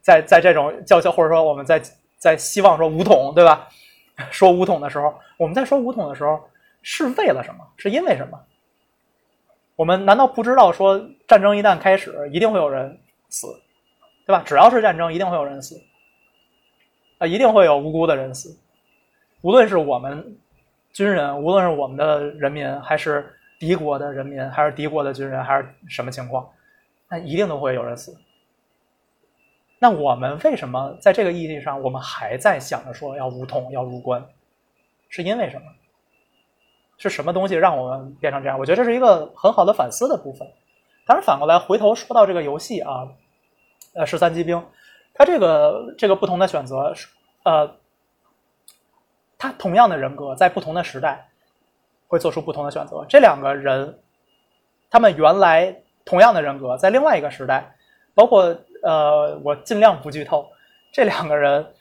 [0.02, 1.80] 在在这种叫嚣，或者说我们在
[2.18, 3.68] 在希望说武统，对吧？
[4.30, 6.38] 说武统的时候，我们在说武统的时候
[6.82, 7.66] 是为了什么？
[7.78, 8.38] 是因为什么？
[9.74, 13.00] 我们难道不知道说战争一旦开始，一定会有人
[13.30, 13.46] 死，
[14.26, 14.42] 对吧？
[14.44, 15.80] 只要是战争，一定会有人死，
[17.18, 18.56] 啊，一定会有无辜的人死。
[19.40, 20.36] 无论是我们
[20.92, 26.48] 军人，无论是我们的人民，还是敌国的人民，还是敌国的军人，还是什么情况，
[27.08, 28.14] 那一定都会有人死。
[29.82, 34.24] 那我们为什么在这个意义上，我们还在想着说要武统、要入关，
[35.08, 35.66] 是因为什么？
[36.98, 38.56] 是什么东西让我们变成这样？
[38.56, 40.46] 我觉得这是一个很好的反思的部分。
[41.04, 43.08] 当然，反过来回头说到这个游戏啊，
[43.94, 44.64] 呃，十三机兵，
[45.14, 46.94] 它这个这个不同的选择，
[47.42, 47.74] 呃，
[49.36, 51.28] 他同样的人格在不同的时代
[52.06, 53.04] 会做出不同的选择。
[53.08, 53.98] 这两个人，
[54.88, 57.74] 他们原来同样的人格，在另外一个时代，
[58.14, 58.56] 包括。
[58.82, 60.48] 呃，我尽量不剧透。
[60.92, 61.74] 这两个人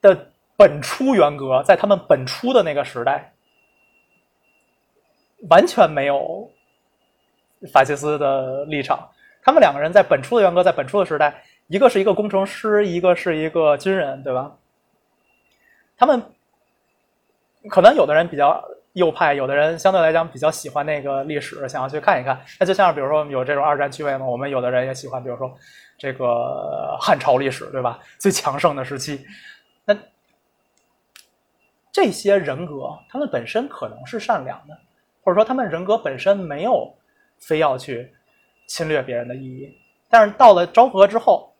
[0.00, 3.32] 的本初原格，在他们本初的那个时代，
[5.48, 6.50] 完全没有
[7.72, 9.08] 法西斯的立场。
[9.42, 14.56] 他们两个人在本初的原格，在本初的时代，一个是一个工程师，一个是一个军人，对吧？
[15.96, 16.22] 他们
[17.68, 18.62] 可能有的人比较。
[18.94, 22.40] 右派有的人相对来讲比较喜欢那个历史，想要去看一看。
[22.58, 25.52] 那就像比如说有这种二战趣味嘛，我们有的人也喜欢，比如说
[25.98, 27.98] 这个汉朝历史，对吧？
[28.18, 29.24] 最强盛的时期。
[29.84, 29.96] 那
[31.92, 34.78] 这些人格，他们本身可能是善良的，
[35.22, 36.96] 或者说他们人格本身没有
[37.38, 38.12] 非要去
[38.68, 39.76] 侵略别人的意义。
[40.08, 41.52] 但是到了昭和之后，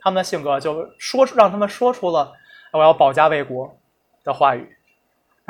[0.00, 2.32] 他们的性格就说出让他们说出了
[2.72, 3.74] 我要保家卫国
[4.22, 4.76] 的话语。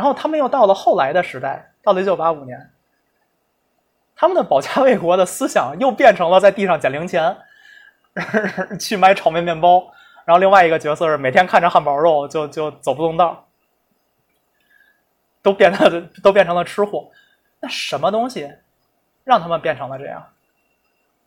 [0.03, 2.73] 然后他们又到了后来的时代，到了一九八五年，
[4.17, 7.37] 他们的保家卫国的思想又变成了在地上捡零钱，
[8.81, 9.93] 去买炒面面包。
[10.25, 13.47] 然后另外一个角色是每天看着汉堡肉就就走不动道，
[15.41, 17.09] 都变得都变成了吃货。
[17.61, 18.53] 那什么东西
[19.23, 20.27] 让他们变成了这样？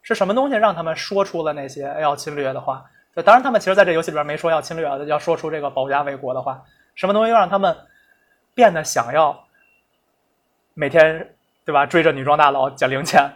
[0.02, 2.84] 是什么东西让他们说出了那些要侵略的话？
[3.16, 6.62] 就当然他们其实在这游戏里边没说要侵略，要说出这个保家卫国的话。
[6.94, 7.74] 什么东西又让他们？
[8.56, 9.46] 变得想要
[10.74, 13.32] 每天对吧追着女装大佬捡零钱，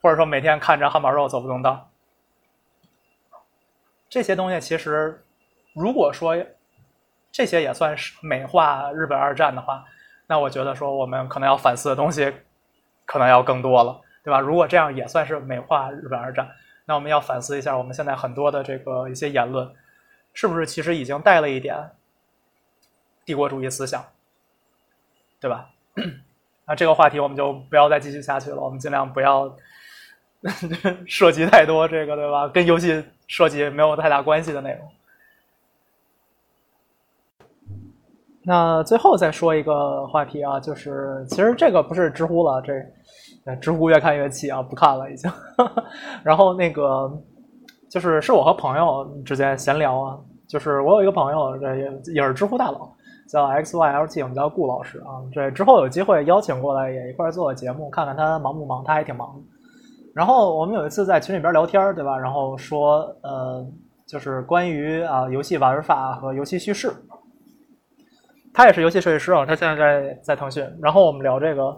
[0.00, 1.88] 或者说每天看着汉堡肉走不动道，
[4.08, 5.22] 这些东西其实
[5.74, 6.36] 如果说
[7.30, 9.84] 这些也算是美化日本二战的话，
[10.26, 12.34] 那我觉得说我们可能要反思的东西
[13.06, 14.40] 可能要更多了，对吧？
[14.40, 16.50] 如果这样也算是美化日本二战，
[16.84, 16.94] 那。
[16.94, 19.74] 我们要反思一下，我们现在很多的这个一些言论，
[20.34, 21.90] 是不是其实已经带了一点
[23.24, 24.04] 帝国主义思想，
[25.42, 25.68] 对吧？
[26.66, 29.52] 那这个话题我们就不要再继续下去了，我们尽量不要
[31.06, 32.48] 涉及太多这个，对吧？
[32.48, 34.88] 跟游戏设计没有太大关系的内容。
[38.44, 45.30] 那最后再说一个话题啊，就是其实这个不是知乎了，这知乎越看越气啊，不看了已经。
[46.22, 47.10] 然后那个
[47.88, 50.18] 就是是我和朋友之间闲聊啊，
[50.48, 52.91] 就是我有一个朋友，这也也是知乎大佬，
[53.32, 55.24] 叫 X Y L T，我们叫顾老师啊。
[55.32, 59.42] 这之后有机会邀请过来也一块做个节目，看看他忙不忙，他还挺忙。
[60.14, 62.18] 然后我们有一次在群里边聊天，对吧？
[62.18, 63.66] 然后说呃，
[64.06, 66.92] 就是关于啊游戏玩法和游戏叙事。
[68.52, 70.62] 他也是游戏设计师啊，他现在在在腾讯。
[70.82, 71.74] 然后我们聊这个，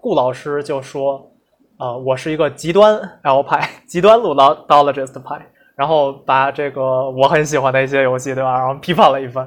[0.00, 1.30] 顾老师就说
[1.76, 5.46] ：“啊，我是一个极端 L 派，极端 Ludologist 派。”
[5.76, 8.58] 然后把这个我很喜欢的一些游戏，对吧？
[8.58, 9.46] 然后批判了一番。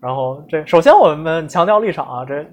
[0.00, 2.46] 然后这首先我们强调立场啊，这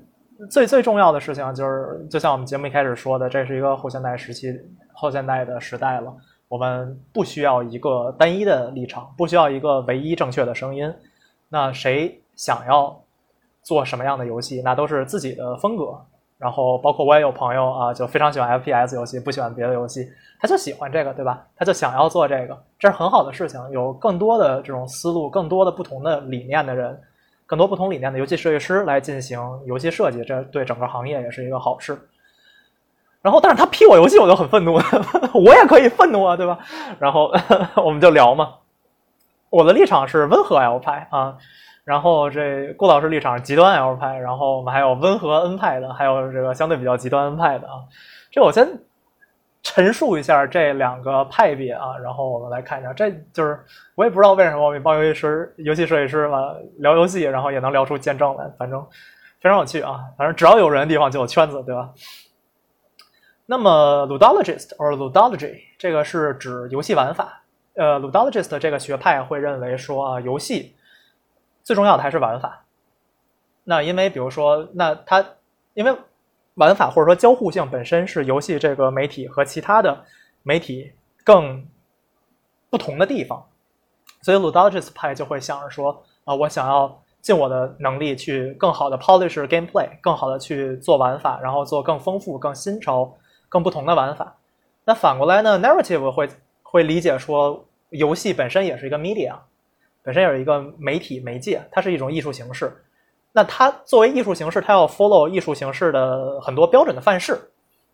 [0.49, 4.51] 最最重要的事情就是，就像我们节目一开始说的，这是一个后现代时期、
[4.93, 6.13] 后现代的时代了。
[6.47, 10.91] 我们不需要一个单一的立场，不需要一个唯一正确的声音。
[11.49, 12.99] 那谁想要？
[13.65, 15.97] 做什么样的游戏，那都是自己的风格。
[16.37, 20.05] 然后，包括我也有朋友啊，就非常喜欢 FPS 游戏，不喜欢别的游戏，
[20.41, 21.47] 他就喜欢这个，对吧？
[21.55, 23.57] 他就想要做这个，这是很好的事情。
[23.71, 26.99] 有更多的这种思路，更多的不同的理念的人，
[27.53, 31.95] 更多不同理念的游戏设计师来进行游戏设计，这对整个行业也是一个好事。
[33.21, 34.73] 然后，但是他批我游戏，我就很愤怒，
[35.35, 36.57] 我也可以愤怒啊，对吧？
[36.97, 37.31] 然后
[37.85, 38.55] 我们就聊嘛，
[39.51, 41.37] 我的立场是温和 L 派啊。
[41.83, 47.73] 然后这顾老师立场极端 L 派，然后我们还有温和 N 派的，还有这个相对比较极端 N 派的啊。
[48.31, 48.67] 这我先
[49.63, 53.59] 陈述一下这两个派别啊，然后我们来看一下，这就是
[53.95, 58.85] 我也不知道为什么我们帮游戏师、游戏设计师嘛聊游戏，然后也能聊出见证来，反正
[59.39, 60.01] 非常有趣啊。
[60.17, 61.89] 反正只要有人的地方就有圈子，对吧？
[63.45, 67.41] 那么 Ludologist or Ludology 这个是指游戏玩法，
[67.75, 70.75] 呃，Ludologist 这个学派会认为说啊，游戏。
[71.63, 72.65] 最重要的还是玩法。
[73.63, 75.25] 那因为比如说，那他
[75.73, 75.95] 因为
[76.55, 80.03] 玩法或者说交互性本身是游戏这个媒体和其他的
[80.43, 80.91] 媒体
[81.23, 81.65] 更
[82.69, 83.45] 不同的地方，
[84.21, 93.15] 所以 Ludologist 派就会想着说啊，我想要尽我的能力去更好的 polish gameplay，更好的去做玩法，然后做更丰富、更新潮、
[93.47, 94.35] 更不同的玩法。
[94.85, 96.27] 那反过来呢，Narrative 会
[96.61, 99.35] 会理解说，游戏本身也是一个 media。
[100.01, 102.83] 本身有一个媒体媒介，它是一种艺术形式。
[103.33, 107.51] 那它作为艺术形式，它要 follow 艺术形式的很多标准的范式。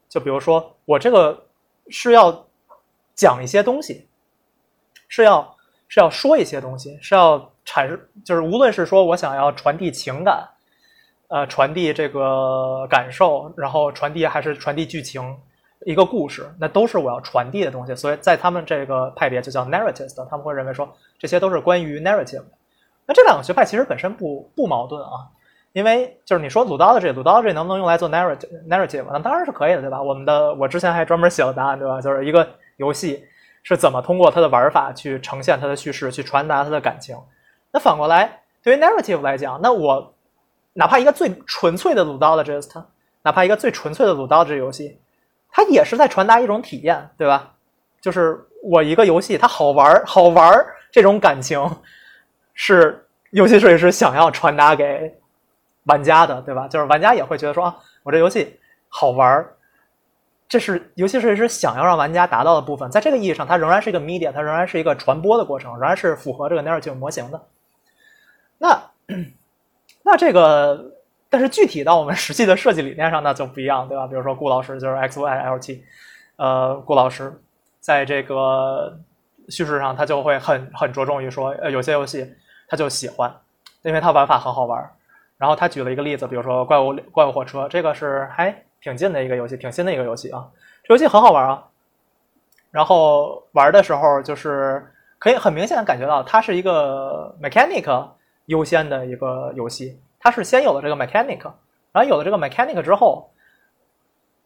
[0.08, 1.46] 就比如说，我这个
[1.90, 2.46] 是要
[3.16, 4.08] 讲一些东西，
[5.08, 5.56] 是要
[5.88, 10.48] 是要说一些东西，是要阐释，就是无论是说我想要传递情感，
[11.30, 15.36] 呃，传递这个感受，然后传递还是传递剧情。
[15.86, 22.44] 一个故事，那都是我要传递的东西，所以在他们这个派别就叫 narrative 他们会认为说这些都是关于 narrative。
[23.10, 25.26] 那这两个学派其实本身不不矛盾啊，
[25.72, 29.04] 因为就是你说 ludology，ludology 能不能用来做 narrative？narrative？
[29.12, 30.00] 那当然是可以的，对吧？
[30.00, 32.00] 我们的我之前还专门写了答案，对吧？
[32.00, 32.48] 就是一个
[32.78, 33.26] 游戏
[33.64, 37.18] 是怎么通过它的玩法去呈现它的叙事，去传达它的感情。
[37.72, 40.14] 那反过来，对于 narrative 来讲，那我
[40.74, 42.84] 哪怕一个最纯粹的 ludologist，
[43.24, 45.00] 哪怕一个最纯粹的 ludology 游戏。
[45.50, 47.54] 它也是在传达一种体验，对吧？
[48.00, 51.60] 就是我一个游戏，它好玩好玩这种感情
[52.54, 55.18] 是游戏设计师想要传达给
[55.84, 56.68] 玩家的，对吧？
[56.68, 59.56] 就是玩家也会觉得说啊，我这游戏好玩儿
[60.48, 62.90] 这是游戏设计师想要让玩家达到的部分。
[62.90, 67.42] 在这个意义上，它仍然是一个 media，它仍然是一个传播的过程，仍然是符合这个 narrative 模型的。
[68.58, 68.82] 那
[70.04, 70.94] 那这个。
[71.32, 74.08] 但是具体到我们实际的设计理念上，那就不一样，对吧？
[74.08, 75.84] 比如说顾老师就是 X Y L T，
[76.38, 77.40] 呃，顾老师
[77.80, 78.98] 在这个
[79.50, 82.34] 叙事上，他就会很很着重于说，呃，有些游戏
[82.68, 83.34] 他就喜欢，
[83.82, 84.90] 因为他玩法很好玩。
[85.38, 90.46] 然后他举了一个例子，比如说怪物怪物火车，这个是还挺近的一个游戏，挺新的一个游戏啊，
[90.84, 91.64] 这游戏很好玩啊。
[92.72, 94.86] 然后玩的时候，就是
[95.18, 98.08] 可以很明显的感觉到，它是一个 mechanic
[98.48, 100.00] 优先的一个游戏。
[100.20, 101.42] 它是先有了这个 mechanic，
[101.94, 103.32] 然后有了这个 mechanic 之后，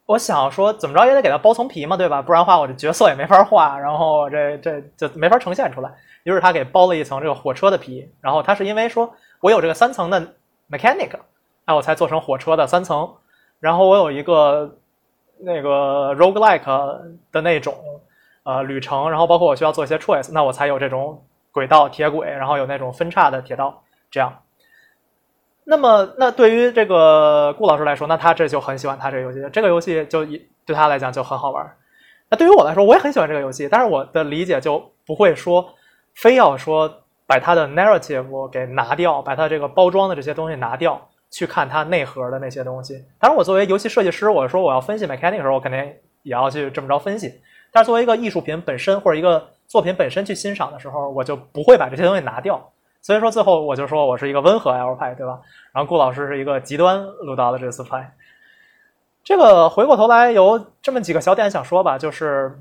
[0.05, 2.21] 我想说怎么着也得给它包层皮嘛，对吧？
[2.21, 5.89] 不然的话我这角色也没法画，然后这这就没法呈现出来。
[6.23, 10.21] 于是他给包了一层这个火车的皮，然后他是因为说我有这个三层的
[10.69, 11.11] mechanic，
[11.65, 13.09] 那我才做成火车的三层。
[13.59, 14.77] 然后我有一个
[15.39, 16.65] 那个 roguelike
[17.31, 17.73] 的那种
[18.43, 23.81] 呃旅程，然后包括我需要做一些 choice，那我才有这种轨道铁轨，然后有那种分叉的铁道
[24.11, 24.42] 这样。
[25.65, 30.25] 那么，那对于这个顾老师来说，那他这就很喜欢他这个游戏，这个游戏就
[30.65, 31.65] 对他来讲就很好玩。
[32.29, 35.65] 那对于我来说，我也很喜欢这个游戏，但是我的理解就不会说
[36.15, 36.91] 非要说
[37.25, 40.99] 把它的 narrative 给拿掉，把它这个包装的这些东西拿掉，
[41.31, 42.95] 去看它内核的那些东西。
[43.17, 45.79] 当然，我作为游戏设计师，我说我要分析 mechanic 的时候，我肯定
[46.23, 47.31] 也要去这么着分析。
[47.71, 52.71] 但是作为一个艺术品本身或者一个作品本身去欣赏的时候，我就不会把这些东西拿掉。
[53.03, 55.41] 所以说，最后我就说我是一个温和 L 派，对吧？
[55.73, 58.15] 然后顾老师是一个极端鲁道的这次派。
[59.25, 62.57] 这个回过头来有这么几个小点想说吧，就是，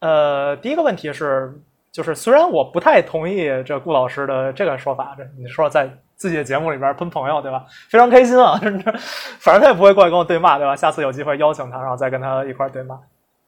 [0.00, 1.58] 呃，第一个问题是，
[1.90, 7.64] 就是虽然我不太同意这顾老师的这个说法，这你说在自己的节目里边喷朋友，对吧？
[7.88, 8.60] 非常开心啊，
[9.40, 10.76] 反正他也不会过来跟我对骂，对吧？
[10.76, 13.00] 下次有机会邀请他，然后再跟他一块对骂。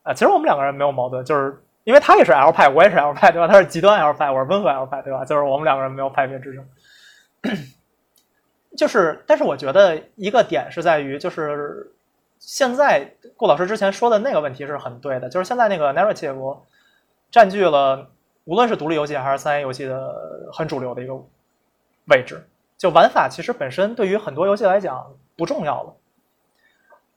[0.03, 1.61] 啊，其实我们两个人没有矛盾，就是。
[1.85, 3.47] 因为他也是 L 派，我也是 L 派，对吧？
[3.47, 5.25] 他是极端 L 派，我是温和 L 派，对吧？
[5.25, 6.67] 就是我们两个人没有派别之争。
[8.77, 11.93] 就是，但是我觉得一个点是在于，就是
[12.39, 16.59] 现在顾老师之前说的那个问题是很对的，就是现在那个 narrative
[17.31, 18.11] 占据了
[18.45, 21.15] 无论是独立游戏还是三 A 游戏的很主流的一个
[22.07, 22.47] 位置。
[22.77, 25.95] 就玩法其实本身对于很多游戏来讲不重要了。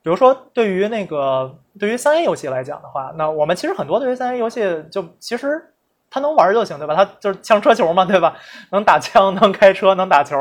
[0.08, 5.74] 比如说，对于那个对于三 A 游戏来讲的话，那我们其实很多对于三 A 游戏就其实
[6.10, 6.96] 它能玩就行，对吧？
[6.96, 8.38] 它就是枪车球嘛，对吧？
[8.72, 10.38] 能打枪，能开车，能打球，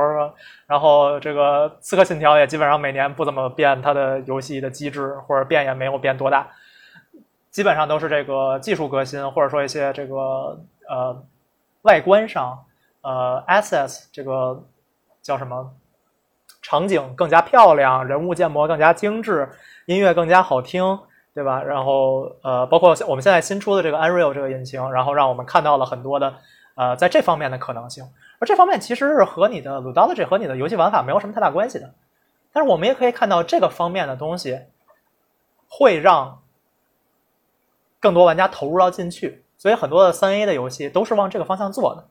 [0.68, 6.46] 然后这个《刺客信条》也基本上每年不怎么变它的游戏的机制，或者变也没有变多大，
[7.50, 11.24] 基本上都是这个技术革新，或者说一些这个呃
[11.82, 12.56] 外观上
[13.02, 14.62] 呃 assets 这个
[15.22, 15.72] 叫什么？
[16.68, 19.48] 场景更加漂亮，人物建模更加精致，
[19.84, 20.98] 音乐更加好听，
[21.32, 21.62] 对吧？
[21.62, 26.34] 然后呃，包括我们现在新出的这个 Unreal 这个引擎，然后让我们看到了很多的
[26.74, 28.04] 呃在这方面的可能性。
[28.40, 31.94] 而这方面其实是和你的 Ludology 和你的游戏玩法没有什么太大关系的。
[32.52, 34.58] 但是我们也可以看到这个方面的东西
[35.68, 36.40] 会让
[38.00, 42.08] 更多玩家投入到进去，所以很多的三 A 的游戏都是往这个方向做的。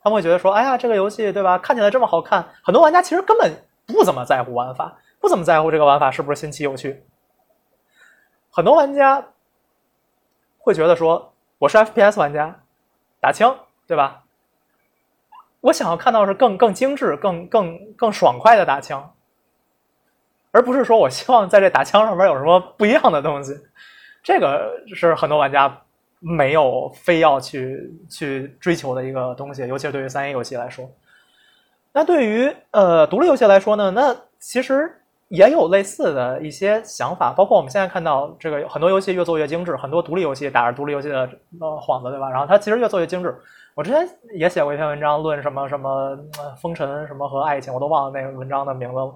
[0.00, 1.58] 他们会觉得说，哎呀，这个游戏对吧？
[1.58, 3.52] 看起来这么好看，很多玩家其实根本。
[3.86, 7.04] 不怎么在乎玩法，不怎么在乎这个玩法是不是新奇有趣。
[8.50, 9.28] 很多玩家
[10.58, 12.60] 会觉得说：“我是 FPS 玩家，
[13.20, 13.56] 打枪，
[13.86, 14.24] 对吧？
[15.60, 19.14] 我想要看到是更更精致、更更更爽快的打枪，
[20.50, 23.54] 而不是说我希望在这打枪上面有什么不一样的东西。”
[24.22, 25.82] 这个是很多玩家
[26.18, 30.90] 没有非要去去追求的一个东西，尤其是对于三 A 游戏来说。
[31.96, 41.20] 那对于呃独立游戏来说呢，那其实也有类似的一些想法，包括我们现在看到这个很多游戏越做越精致，很多独立游戏打着独立游戏的
[41.58, 42.28] 呃幌子，对吧？
[42.28, 43.34] 然后它其实越做越精致。
[43.74, 46.18] 我之前也写过一篇文章，论什么什么
[46.60, 49.14] 风尘什么和爱情，我都忘了那个文章的名字了，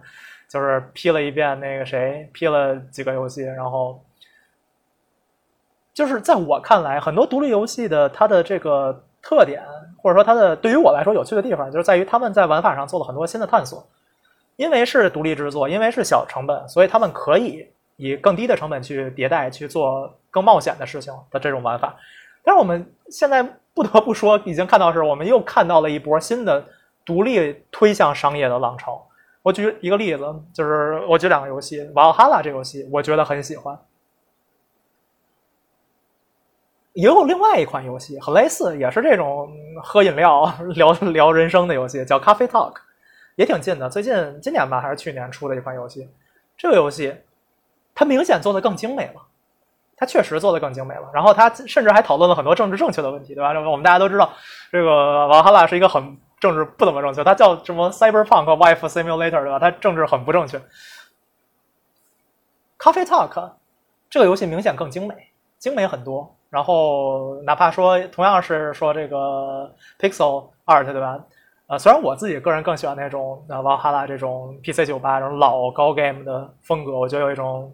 [0.48, 4.02] 就是批了一遍那个谁，批了几个游戏，然后
[5.92, 9.04] 就是在我看来，很多独立游戏的它的这个。
[9.30, 9.62] 特点
[10.02, 13.86] 或者说它的对于我来说有趣的地方，就是在于他们在玩法上做了很多新的探索。
[14.56, 17.66] 因为是独立制作，因为是小成本，所以他们可以
[17.96, 21.96] 以更低的成本去迭代，去做更冒险的事情的这种玩法。
[22.42, 26.62] 但是我们现在不得不说，已经看到是我们又看到了一波新的
[27.06, 29.02] 独立推向商业的浪潮。
[29.40, 33.78] 我举一个例子，就是我举两个游戏，《瓦奥哈拉》这游戏，我觉得很喜欢。
[36.92, 39.48] 也有另外一款游戏很类似，也是这种
[39.82, 42.72] 喝饮料聊聊人生的游戏，叫《咖啡 Talk》，
[43.36, 43.88] 也挺近的。
[43.88, 46.08] 最近今年吧，还是去年出的一款游戏。
[46.56, 47.14] 这个游戏
[47.94, 49.22] 它明显做的更精美了，
[49.96, 51.08] 它确实做的更精美了。
[51.14, 53.50] 然后它甚至还讨论了很多政治正确的问题，对吧？
[53.70, 54.32] 我们大家都知道，
[54.72, 59.58] 这个瓦哈拉是一个很政治不怎么正确，它叫什么 Cyberpunk Wife Simulator，对吧？
[59.58, 60.60] 它政治很不正确。
[62.76, 63.52] 咖啡 Talk
[64.08, 65.14] 这个游戏明显更精美，
[65.58, 66.36] 精美很多。
[66.50, 71.18] 然后，哪怕说同样是说这个 pixel art，对吧？
[71.68, 77.72] 呃，虽然我自己个人更喜欢那种呃瓦哈拉这种 PC 九八这种老高 game 的风格，我觉得有一种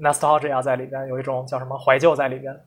[0.00, 2.60] nostalgia 在里边，有一种叫什么怀旧在里边。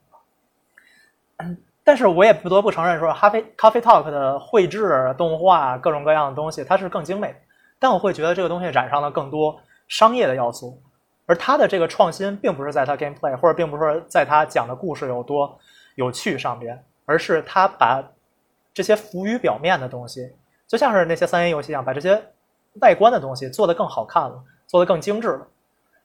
[1.84, 7.36] 但是我也不得不承认，说哈飞 Coffee talk 的绘制、动画各种各样的东西，它是更精美。
[7.78, 9.60] 但我会觉得这个东西染上了更多
[9.90, 10.82] 商业的要素。
[11.26, 15.58] 而他的这个创新，并不是在他 gameplay，或者并不是在他讲的故事有多
[15.96, 18.04] 有趣上边，而是他把
[18.74, 20.32] 这些浮于表面的东西，
[20.68, 22.22] 就像是那些三 A 游戏一样，把这些
[22.82, 25.48] 外观的东西做得更好看了，做得更精致了。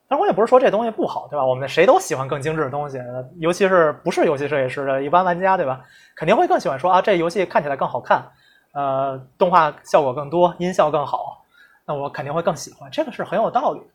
[0.09, 1.45] 但我也不是说这东西不好，对吧？
[1.45, 2.99] 我们谁都喜欢更精致的东西，
[3.37, 5.81] 尤其是不是游戏设计师的一般玩家，对吧？
[6.17, 8.25] 肯定会更喜欢说啊，这游戏看起来更好看，
[8.73, 11.45] 呃，动画效果更多，音效更好，
[11.87, 13.87] 那我肯定会更喜欢，这个是很有道理的。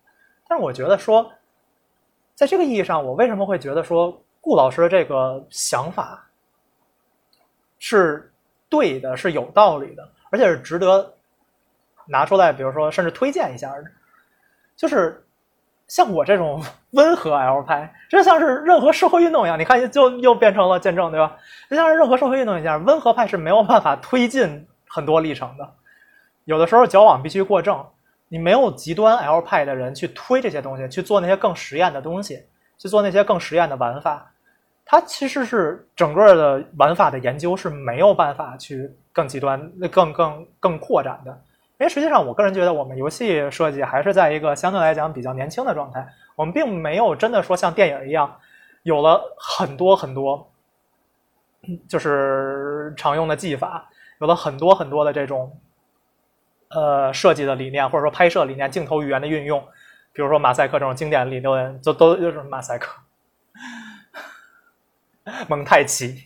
[0.48, 1.32] 但是我觉得说，
[2.36, 6.28] 在这个意义上，我为什么会觉得说顾老师的这个想法
[7.80, 8.32] 是
[8.70, 11.14] 对的，是有道理的，而且是值得
[12.06, 13.84] 拿出来，比如说甚至推荐一下的，
[14.76, 15.22] 就是。
[15.88, 16.64] 像我这种
[16.98, 21.38] 温和 L 派，就像是任何社会运动一样，你看就又变成了见证，对吧？
[21.70, 25.74] 就像是任何社会运动一样，温和派是没有办法推进很多历程的。
[26.46, 27.86] 有的时候矫枉必须过正，
[28.28, 32.44] 你没有极端 L 派的人去推这些东西，去做那些更实验的东西，
[32.78, 34.32] 去做那些更实验的玩法，
[34.84, 41.32] 它其实是整个的玩法的研究是没有办法去更极端、更更更扩展的。
[41.78, 46.08] 因为实际上，我个人觉得我们游戏设计还是在一个相对来讲比较年轻的状态。
[46.36, 48.34] 我们并没有真的说像电影一样，
[48.84, 50.50] 有了很多很多，
[51.88, 53.90] 就是常用的技法，
[54.20, 55.52] 有了很多很多的这种，
[56.76, 59.64] 呃，设计的理念或者说拍摄理念、镜头语言的运用。
[60.14, 62.92] 比如说马赛克这种经典理论，都都就是马赛克、
[65.48, 66.24] 蒙太奇。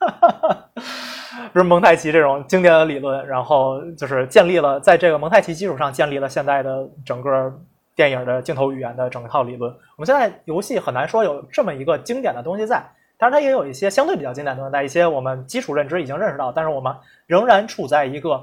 [1.52, 7.52] 不是蒙太奇这种经典的理论，然后就是建立了在这个蒙太奇基础上建立了现在的整个
[7.94, 9.70] 电影的镜头语言的整套理论。
[9.96, 12.84] 我们现在游戏很难说有这么一个经典的东西在，
[13.18, 16.94] 当然它也有一些相对比较经典的东西在，一些我们基础认知已经认识到，但是我们
[17.26, 18.42] 仍然处在一个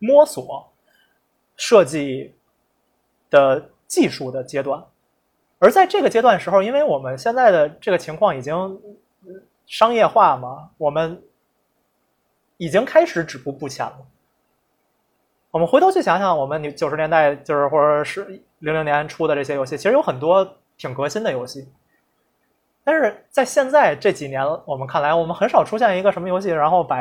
[0.00, 0.72] 摸索
[1.54, 2.34] 设计
[3.30, 4.84] 的技术的阶段。
[5.60, 8.80] 而在这个阶段时候，因为我们现在的这个情况已经
[9.66, 11.22] 商业化嘛，我们。
[12.62, 13.96] 已经开始止步不前了。
[15.50, 18.22] 我们回头去想想，我们九十年代就是或者是
[18.58, 20.46] 零零年出的这些游戏，其实有很多
[20.76, 21.66] 挺革新的游戏。
[22.84, 26.98] 但是在现在这几年，我们看来，我们很少出现一个什么游戏，然后把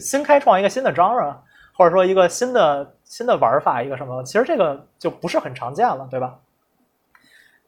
[0.00, 1.36] 新开创一个新的 genre，
[1.72, 6.38] 或者说一个新的新的玩法，一个什么，其实这个就不是很常见了，对吧？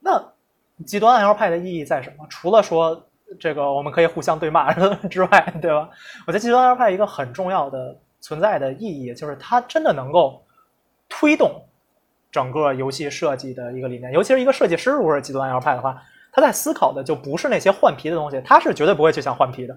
[0.01, 0.33] 那
[0.85, 2.27] 极端 L 派的意义在什么？
[2.29, 3.07] 除了说。
[3.41, 4.73] 这个我们可以互相对骂
[5.11, 5.89] 之外，对吧？
[6.25, 10.45] 我觉得极端 R 派一个很重要的存在的意义，就是它真的能够
[11.09, 11.65] 推动
[12.31, 14.13] 整个游戏设计的一个理念。
[14.13, 16.01] 尤其是一个设计师，如果是极端 L 派的话，
[16.31, 19.77] 他在思考的就不是那些换皮的东西，他是绝对不会去想换皮的。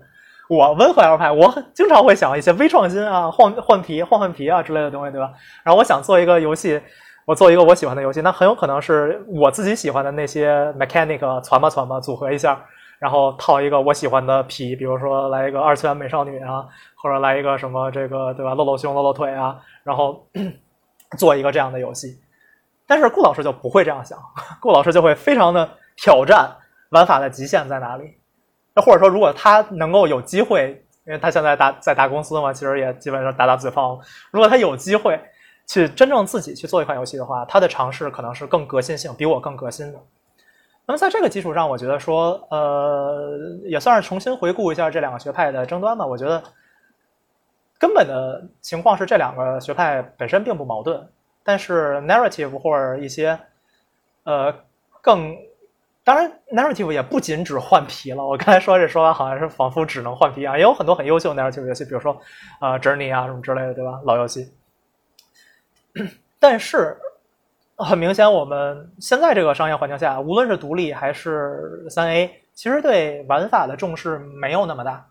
[0.49, 5.31] 我温和 L 派，我经常会想一些微创新啊，换换皮、换换皮啊之类的东西，对吧？
[5.63, 6.81] 然后我想做一个游戏，
[7.25, 12.59] 我做一个我喜欢的游戏，那很有可能是我自己喜欢的那些 mechanic 传吧传吧组合一下。
[12.99, 16.65] 然后套一个我喜欢的皮，比如说来一个二次元美少女啊，
[16.95, 20.25] 或者来一个什么这个对吧，露露胸露露腿啊，然后
[21.15, 22.19] 做一个这样的游戏。
[22.87, 24.17] 但是顾老师就不会这样想，
[24.59, 26.49] 顾老师就会非常的挑战
[26.89, 28.17] 玩法的极限在哪里。
[28.81, 33.99] 或者说，如果他能够有机会，因为他现在大在大公司嘛，其实也基本上打打嘴炮。
[34.31, 35.19] 如果他有机会
[35.65, 39.99] 去真正自己去做一款游戏的话，他的尝试可能是更革新性，比我更革新的。
[40.85, 46.05] 那么在这个基础上，我觉得说，呃，也算是重新回顾一下这两个学派的争端吧。
[46.05, 46.41] 我觉得
[47.77, 51.05] 根本的情况是这两个学派本身并不矛盾，
[51.43, 53.37] 但是 narrative 或者一些，
[54.23, 54.53] 呃，
[55.01, 55.35] 更
[56.07, 58.25] 当然 narrative 也不仅只换皮了。
[58.25, 62.17] 我刚才说这说法好像是仿佛只能换皮啊，也有很多很优秀的 narrative 游戏，比如说
[62.61, 63.99] 啊 Journey 啊什么之类的，对吧？
[64.05, 64.53] 老游戏，
[66.39, 66.97] 但是。
[67.79, 75.05] 很明显，我们现在这个商业环境下，无论是独立还是三 A，其实对玩法的重视没有那么大，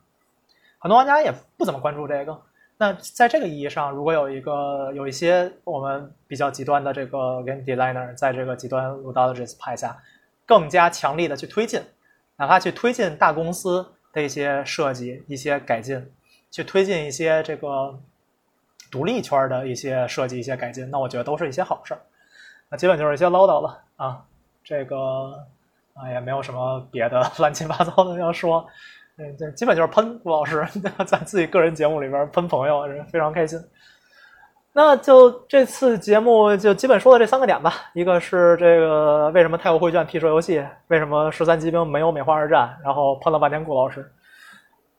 [0.80, 2.36] 很多玩家也不怎么关注这个。
[2.76, 9.96] 那在这个意义上，如果有一个有一些我们比较极端的这个 game designer，在这个极端 ludologist 派下，
[10.46, 11.82] 更加强力的去推进，
[12.36, 16.10] 哪怕去推进大公司的一些设计、一些改进，
[16.50, 17.98] 去推进一些这个
[18.90, 22.00] 独立圈的一些设计、一些改进，那我觉得都是一些好事儿。
[22.68, 24.24] 那基本就是一些唠叨了啊，
[24.62, 25.44] 这个
[25.94, 28.66] 啊也没有什么别的乱七八糟的要说，
[29.16, 30.66] 嗯，这基本就是喷顾老师
[31.06, 33.58] 在自己个人节目里边喷朋友，非常开心。
[34.78, 44.12] 那就这次节目就基本说的这三个点吧，一个是这个为什么太古绘卷批说游戏，为什么十三机兵没有美化二战，然后喷了半天顾老师。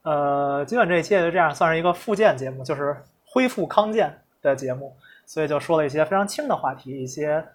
[0.02, 4.96] 呃，基本这一期就这样，算是一个复健节目，就是恢复康健的节目，
[5.28, 7.46] 所以就说了一些非常轻的话题，一些。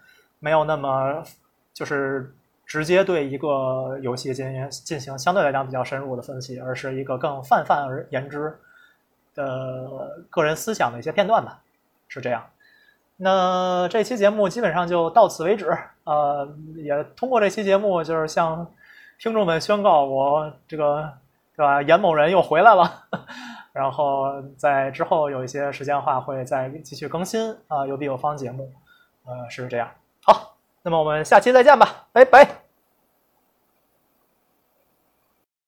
[0.45, 1.23] 没有那么，
[1.73, 2.33] 就是
[2.67, 8.53] 直接对一个游戏进行进行相对来讲比较深入的分析，而是一个更泛泛而言之
[9.37, 11.61] 的个人思想的一些片段吧，
[12.13, 12.45] 是这样。
[13.17, 15.67] 那这期节目基本上就到此为止。
[16.05, 18.71] 呃，也通过这期节目，就是向
[19.19, 21.11] 听众们宣告，我这个
[21.57, 21.81] 对吧？
[21.81, 23.05] 严某人又回来了。
[23.73, 28.71] 然后在之后有一些时间的话，会再继续更新啊，有必有方节目，
[29.25, 29.89] 呃，是这样。
[30.23, 32.62] 好，那么我们下期再见吧，拜拜。